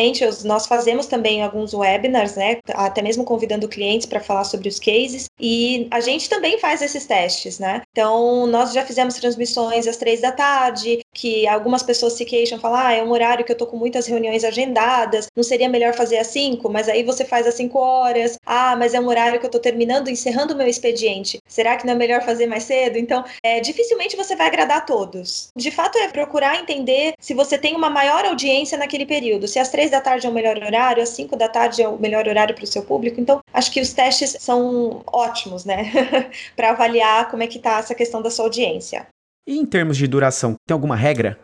nós 0.45 0.67
fazemos 0.67 1.07
também 1.07 1.43
alguns 1.43 1.75
webinars, 1.75 2.37
né? 2.37 2.59
Até 2.75 3.03
mesmo 3.03 3.25
convidando 3.25 3.69
clientes 3.69 4.07
para 4.07 4.21
falar 4.21 4.45
sobre 4.45 4.69
os 4.69 4.79
cases 4.79 5.27
e 5.39 5.89
a 5.91 6.01
gente 6.01 6.29
também 6.29 6.59
faz 6.59 6.81
esses 6.81 7.07
testes, 7.07 7.59
né? 7.59 7.83
Então, 7.91 8.47
nós 8.47 8.73
já 8.73 8.85
fizemos 8.85 9.15
transmissões 9.15 9.87
às 9.87 9.97
três 9.97 10.21
da 10.21 10.33
tarde, 10.33 11.01
que 11.13 11.47
algumas 11.47 11.83
pessoas 11.83 12.15
se 12.15 12.25
queixam, 12.25 12.59
falam, 12.59 12.80
ah, 12.81 12.93
é 12.93 13.03
um 13.03 13.11
horário 13.11 13.45
que 13.45 13.53
eu 13.53 13.57
tô 13.57 13.67
com 13.67 13.77
muitas 13.77 14.07
reuniões 14.07 14.45
agendadas, 14.45 15.27
não 15.37 15.43
seria 15.43 15.69
melhor 15.69 15.95
fazer 15.95 16.19
às 16.19 16.29
cinco? 16.29 16.71
Mas 16.71 16.89
aí 16.89 17.03
você 17.03 17.25
faz 17.25 17.47
às 17.47 17.55
cinco 17.55 17.79
horas. 17.79 18.39
Ah, 18.47 18.75
mas 18.77 18.95
é 18.95 19.01
um 19.01 19.07
horário 19.07 19.39
que 19.39 19.47
eu 19.47 19.51
tô 19.51 19.59
terminando, 19.59 20.09
encerrando 20.09 20.55
o 20.55 20.57
meu 20.57 20.67
expediente. 20.67 21.39
Será 21.47 21.77
que 21.77 21.87
não 21.87 21.93
é 21.93 21.97
melhor 21.97 22.23
fazer 22.23 22.47
mais 22.47 22.65
cedo? 22.65 22.97
Então, 22.97 23.25
é, 23.45 23.61
dificilmente 23.61 24.17
você 24.17 24.35
vai 24.35 24.47
agradar 24.47 24.79
a 24.79 24.81
todos. 24.81 25.49
De 25.57 25.71
fato, 25.71 25.99
é 25.99 26.09
procurar 26.09 26.61
entender 26.61 27.13
se 27.21 27.35
você 27.35 27.59
tem 27.59 27.77
uma 27.77 27.91
maior 27.91 28.25
audiência 28.25 28.79
naquele 28.79 29.07
período. 29.07 29.47
Se 29.47 29.59
às 29.59 29.69
três 29.69 29.91
da 29.91 30.01
tarde 30.01 30.27
é 30.27 30.31
o 30.31 30.33
melhor 30.33 30.57
horário, 30.57 31.03
às 31.03 31.11
cinco 31.11 31.37
da 31.37 31.49
tarde 31.49 31.83
é 31.83 31.89
o 31.89 31.99
melhor 31.99 32.27
horário 32.27 32.55
para 32.55 32.65
o 32.65 32.67
seu 32.67 32.83
público. 32.83 33.21
Então, 33.21 33.41
acho 33.53 33.71
que 33.71 33.81
os 33.81 33.93
testes 33.93 34.37
são 34.41 35.03
ótimos, 35.07 35.65
né? 35.65 35.91
para 36.57 36.71
avaliar 36.71 37.31
como 37.31 37.43
é 37.43 37.47
que 37.47 37.59
tá 37.59 37.79
essa 37.79 37.95
questão 37.95 38.23
da 38.23 38.31
sua 38.31 38.47
audiência. 38.47 39.07
E 39.47 39.59
em 39.59 39.67
termos 39.67 39.97
de 39.97 40.07
duração, 40.07 40.55
tem 40.67 40.75
alguma 40.75 40.97
regra? 40.97 41.39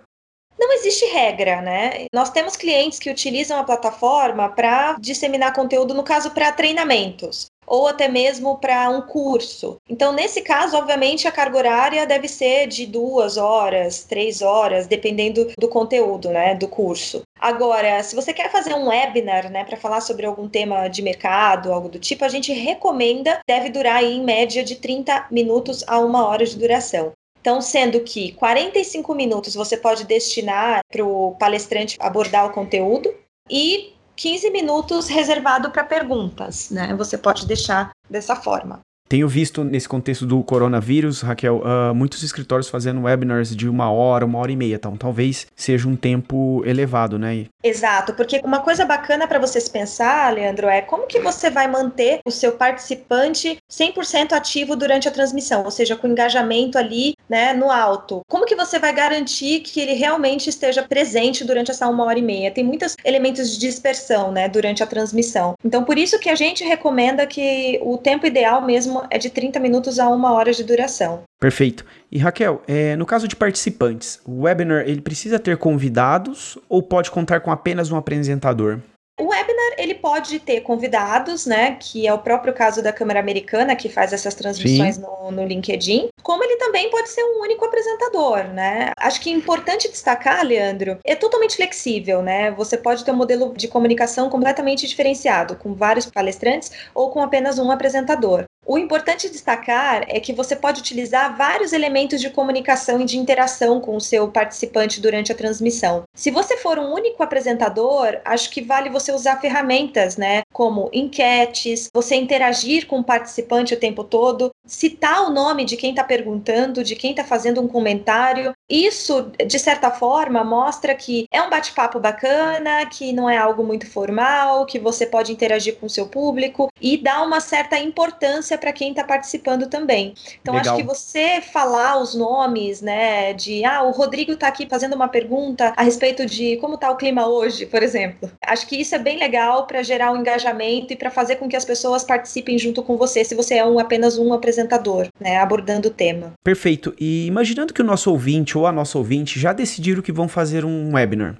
Existe 0.86 1.06
regra, 1.06 1.60
né? 1.60 2.06
Nós 2.14 2.30
temos 2.30 2.56
clientes 2.56 3.00
que 3.00 3.10
utilizam 3.10 3.58
a 3.58 3.64
plataforma 3.64 4.48
para 4.48 4.96
disseminar 5.00 5.52
conteúdo, 5.52 5.92
no 5.92 6.04
caso, 6.04 6.30
para 6.30 6.52
treinamentos 6.52 7.46
ou 7.66 7.88
até 7.88 8.06
mesmo 8.06 8.58
para 8.58 8.88
um 8.88 9.02
curso. 9.02 9.78
Então, 9.90 10.12
nesse 10.12 10.42
caso, 10.42 10.76
obviamente, 10.76 11.26
a 11.26 11.32
carga 11.32 11.58
horária 11.58 12.06
deve 12.06 12.28
ser 12.28 12.68
de 12.68 12.86
duas 12.86 13.36
horas, 13.36 14.04
três 14.04 14.40
horas, 14.40 14.86
dependendo 14.86 15.50
do 15.58 15.68
conteúdo, 15.68 16.28
né, 16.28 16.54
do 16.54 16.68
curso. 16.68 17.22
Agora, 17.40 18.00
se 18.04 18.14
você 18.14 18.32
quer 18.32 18.52
fazer 18.52 18.72
um 18.72 18.86
webinar, 18.86 19.50
né, 19.50 19.64
para 19.64 19.76
falar 19.76 20.00
sobre 20.00 20.24
algum 20.24 20.48
tema 20.48 20.86
de 20.86 21.02
mercado, 21.02 21.72
algo 21.72 21.88
do 21.88 21.98
tipo, 21.98 22.24
a 22.24 22.28
gente 22.28 22.52
recomenda, 22.52 23.40
deve 23.44 23.70
durar 23.70 23.96
aí, 23.96 24.14
em 24.14 24.22
média 24.22 24.62
de 24.62 24.76
30 24.76 25.26
minutos 25.32 25.82
a 25.88 25.98
uma 25.98 26.24
hora 26.24 26.46
de 26.46 26.56
duração. 26.56 27.12
Então, 27.46 27.60
sendo 27.60 28.00
que 28.00 28.32
45 28.32 29.14
minutos 29.14 29.54
você 29.54 29.76
pode 29.76 30.04
destinar 30.04 30.80
para 30.90 31.04
o 31.04 31.36
palestrante 31.38 31.96
abordar 32.00 32.44
o 32.44 32.52
conteúdo 32.52 33.14
e 33.48 33.94
15 34.16 34.50
minutos 34.50 35.06
reservado 35.06 35.70
para 35.70 35.84
perguntas, 35.84 36.70
né? 36.70 36.92
Você 36.96 37.16
pode 37.16 37.46
deixar 37.46 37.92
dessa 38.10 38.34
forma. 38.34 38.80
Tenho 39.08 39.28
visto 39.28 39.62
nesse 39.62 39.88
contexto 39.88 40.26
do 40.26 40.42
coronavírus, 40.42 41.20
Raquel, 41.20 41.62
uh, 41.62 41.94
muitos 41.94 42.24
escritórios 42.24 42.68
fazendo 42.68 43.02
webinars 43.02 43.54
de 43.54 43.68
uma 43.68 43.90
hora, 43.90 44.26
uma 44.26 44.38
hora 44.38 44.50
e 44.50 44.56
meia, 44.56 44.74
então 44.74 44.96
talvez 44.96 45.46
seja 45.54 45.88
um 45.88 45.94
tempo 45.94 46.60
elevado, 46.66 47.16
né? 47.16 47.46
Exato, 47.62 48.14
porque 48.14 48.40
uma 48.44 48.60
coisa 48.60 48.84
bacana 48.84 49.28
para 49.28 49.38
vocês 49.38 49.68
pensar, 49.68 50.32
Leandro, 50.32 50.68
é 50.68 50.80
como 50.80 51.06
que 51.06 51.20
você 51.20 51.48
vai 51.50 51.68
manter 51.68 52.18
o 52.24 52.30
seu 52.32 52.52
participante 52.52 53.58
100% 53.70 54.32
ativo 54.32 54.74
durante 54.74 55.06
a 55.06 55.10
transmissão, 55.12 55.64
ou 55.64 55.70
seja, 55.70 55.94
com 55.94 56.08
engajamento 56.08 56.76
ali, 56.76 57.14
né, 57.28 57.52
no 57.52 57.70
alto. 57.70 58.22
Como 58.28 58.44
que 58.44 58.56
você 58.56 58.78
vai 58.78 58.92
garantir 58.92 59.60
que 59.60 59.80
ele 59.80 59.92
realmente 59.92 60.50
esteja 60.50 60.82
presente 60.82 61.44
durante 61.44 61.70
essa 61.70 61.88
uma 61.88 62.04
hora 62.04 62.18
e 62.18 62.22
meia? 62.22 62.50
Tem 62.50 62.64
muitos 62.64 62.96
elementos 63.04 63.52
de 63.52 63.60
dispersão, 63.60 64.32
né, 64.32 64.48
durante 64.48 64.82
a 64.82 64.86
transmissão. 64.86 65.54
Então, 65.64 65.84
por 65.84 65.96
isso 65.96 66.18
que 66.18 66.28
a 66.28 66.34
gente 66.34 66.64
recomenda 66.64 67.26
que 67.26 67.78
o 67.82 67.96
tempo 67.98 68.26
ideal 68.26 68.62
mesmo 68.62 68.95
é 69.10 69.18
de 69.18 69.30
30 69.30 69.58
minutos 69.60 69.98
a 69.98 70.08
uma 70.08 70.32
hora 70.32 70.52
de 70.52 70.64
duração. 70.64 71.22
Perfeito. 71.40 71.84
E 72.10 72.18
Raquel, 72.18 72.62
é, 72.66 72.96
no 72.96 73.06
caso 73.06 73.28
de 73.28 73.36
participantes, 73.36 74.20
o 74.24 74.42
webinar 74.42 74.88
ele 74.88 75.00
precisa 75.00 75.38
ter 75.38 75.56
convidados 75.56 76.58
ou 76.68 76.82
pode 76.82 77.10
contar 77.10 77.40
com 77.40 77.50
apenas 77.50 77.90
um 77.90 77.96
apresentador? 77.96 78.80
O 79.18 79.28
webinar 79.28 79.74
ele 79.78 79.94
pode 79.94 80.38
ter 80.38 80.60
convidados, 80.60 81.46
né, 81.46 81.78
que 81.80 82.06
é 82.06 82.12
o 82.12 82.18
próprio 82.18 82.52
caso 82.52 82.82
da 82.82 82.92
Câmara 82.92 83.18
Americana 83.18 83.74
que 83.74 83.88
faz 83.88 84.12
essas 84.12 84.34
transmissões 84.34 84.98
no, 84.98 85.30
no, 85.30 85.46
LinkedIn, 85.46 86.08
como 86.22 86.44
ele 86.44 86.56
também 86.56 86.90
pode 86.90 87.08
ser 87.08 87.22
um 87.22 87.40
único 87.40 87.64
apresentador, 87.64 88.44
né? 88.52 88.90
Acho 88.98 89.20
que 89.22 89.30
é 89.30 89.32
importante 89.32 89.88
destacar, 89.88 90.44
Leandro, 90.44 90.98
é 91.02 91.14
totalmente 91.14 91.56
flexível, 91.56 92.20
né? 92.20 92.50
Você 92.52 92.76
pode 92.76 93.04
ter 93.06 93.10
um 93.10 93.16
modelo 93.16 93.54
de 93.56 93.68
comunicação 93.68 94.28
completamente 94.28 94.86
diferenciado, 94.86 95.56
com 95.56 95.72
vários 95.72 96.04
palestrantes 96.04 96.70
ou 96.94 97.10
com 97.10 97.22
apenas 97.22 97.58
um 97.58 97.70
apresentador. 97.70 98.44
O 98.68 98.76
importante 98.76 99.30
destacar 99.30 100.04
é 100.08 100.18
que 100.18 100.32
você 100.32 100.56
pode 100.56 100.80
utilizar 100.80 101.36
vários 101.36 101.72
elementos 101.72 102.20
de 102.20 102.30
comunicação 102.30 103.00
e 103.00 103.04
de 103.04 103.16
interação 103.16 103.80
com 103.80 103.94
o 103.94 104.00
seu 104.00 104.26
participante 104.26 105.00
durante 105.00 105.30
a 105.30 105.36
transmissão. 105.36 106.02
Se 106.16 106.32
você 106.32 106.56
for 106.56 106.76
um 106.76 106.92
único 106.92 107.22
apresentador, 107.22 108.18
acho 108.24 108.50
que 108.50 108.60
vale 108.60 108.90
você 108.90 109.12
usar 109.12 109.40
ferramentas, 109.40 110.16
né, 110.16 110.42
como 110.52 110.90
enquetes, 110.92 111.88
você 111.94 112.16
interagir 112.16 112.88
com 112.88 112.98
o 112.98 113.04
participante 113.04 113.72
o 113.72 113.78
tempo 113.78 114.02
todo, 114.02 114.50
citar 114.66 115.22
o 115.22 115.30
nome 115.30 115.64
de 115.64 115.76
quem 115.76 115.90
está 115.90 116.02
perguntando, 116.02 116.82
de 116.82 116.96
quem 116.96 117.12
está 117.12 117.22
fazendo 117.22 117.62
um 117.62 117.68
comentário. 117.68 118.52
Isso, 118.68 119.30
de 119.46 119.58
certa 119.60 119.92
forma, 119.92 120.42
mostra 120.42 120.92
que 120.92 121.26
é 121.30 121.40
um 121.40 121.48
bate-papo 121.48 122.00
bacana, 122.00 122.84
que 122.86 123.12
não 123.12 123.30
é 123.30 123.36
algo 123.36 123.62
muito 123.62 123.88
formal, 123.88 124.66
que 124.66 124.80
você 124.80 125.06
pode 125.06 125.30
interagir 125.30 125.76
com 125.76 125.86
o 125.86 125.90
seu 125.90 126.08
público 126.08 126.66
e 126.80 126.96
dá 126.96 127.22
uma 127.22 127.38
certa 127.38 127.78
importância 127.78 128.55
para 128.58 128.72
quem 128.72 128.90
está 128.90 129.04
participando 129.04 129.68
também. 129.68 130.14
Então, 130.40 130.54
Legal. 130.54 130.74
acho 130.74 130.82
que 130.82 130.86
você 130.86 131.40
falar 131.40 132.00
os 132.00 132.14
nomes, 132.14 132.80
né, 132.80 133.32
de 133.32 133.64
ah, 133.64 133.82
o 133.82 133.90
Rodrigo 133.90 134.32
está 134.32 134.48
aqui 134.48 134.66
fazendo 134.68 134.94
uma 134.94 135.08
pergunta 135.08 135.72
a 135.76 135.82
respeito 135.82 136.26
de 136.26 136.56
como 136.56 136.74
está 136.74 136.90
o 136.90 136.96
clima 136.96 137.26
hoje, 137.26 137.66
por 137.66 137.82
exemplo. 137.82 138.30
Acho 138.44 138.66
que 138.66 138.80
isso 138.80 138.94
é 138.94 138.98
bem 138.98 139.18
legal 139.18 139.66
para 139.66 139.82
gerar 139.82 140.12
um 140.12 140.16
engajamento 140.16 140.92
e 140.92 140.96
para 140.96 141.10
fazer 141.10 141.36
com 141.36 141.48
que 141.48 141.56
as 141.56 141.64
pessoas 141.64 142.04
participem 142.04 142.58
junto 142.58 142.82
com 142.82 142.96
você, 142.96 143.24
se 143.24 143.34
você 143.34 143.56
é 143.56 143.64
um, 143.64 143.78
apenas 143.78 144.18
um 144.18 144.32
apresentador 144.32 144.56
apresentador, 144.56 145.08
né, 145.20 145.38
abordando 145.38 145.88
o 145.88 145.90
tema. 145.90 146.32
Perfeito. 146.42 146.94
E 146.98 147.26
imaginando 147.26 147.72
que 147.72 147.82
o 147.82 147.84
nosso 147.84 148.10
ouvinte 148.10 148.56
ou 148.56 148.66
a 148.66 148.72
nossa 148.72 148.98
ouvinte 148.98 149.38
já 149.38 149.52
decidiram 149.52 150.02
que 150.02 150.12
vão 150.12 150.28
fazer 150.28 150.64
um 150.64 150.94
webinar. 150.94 151.36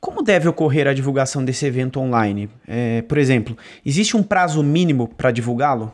Como 0.00 0.22
deve 0.22 0.48
ocorrer 0.48 0.86
a 0.86 0.94
divulgação 0.94 1.44
desse 1.44 1.66
evento 1.66 1.98
online? 1.98 2.48
É, 2.66 3.02
por 3.02 3.18
exemplo, 3.18 3.56
existe 3.84 4.16
um 4.16 4.22
prazo 4.22 4.62
mínimo 4.62 5.08
para 5.08 5.30
divulgá-lo? 5.30 5.92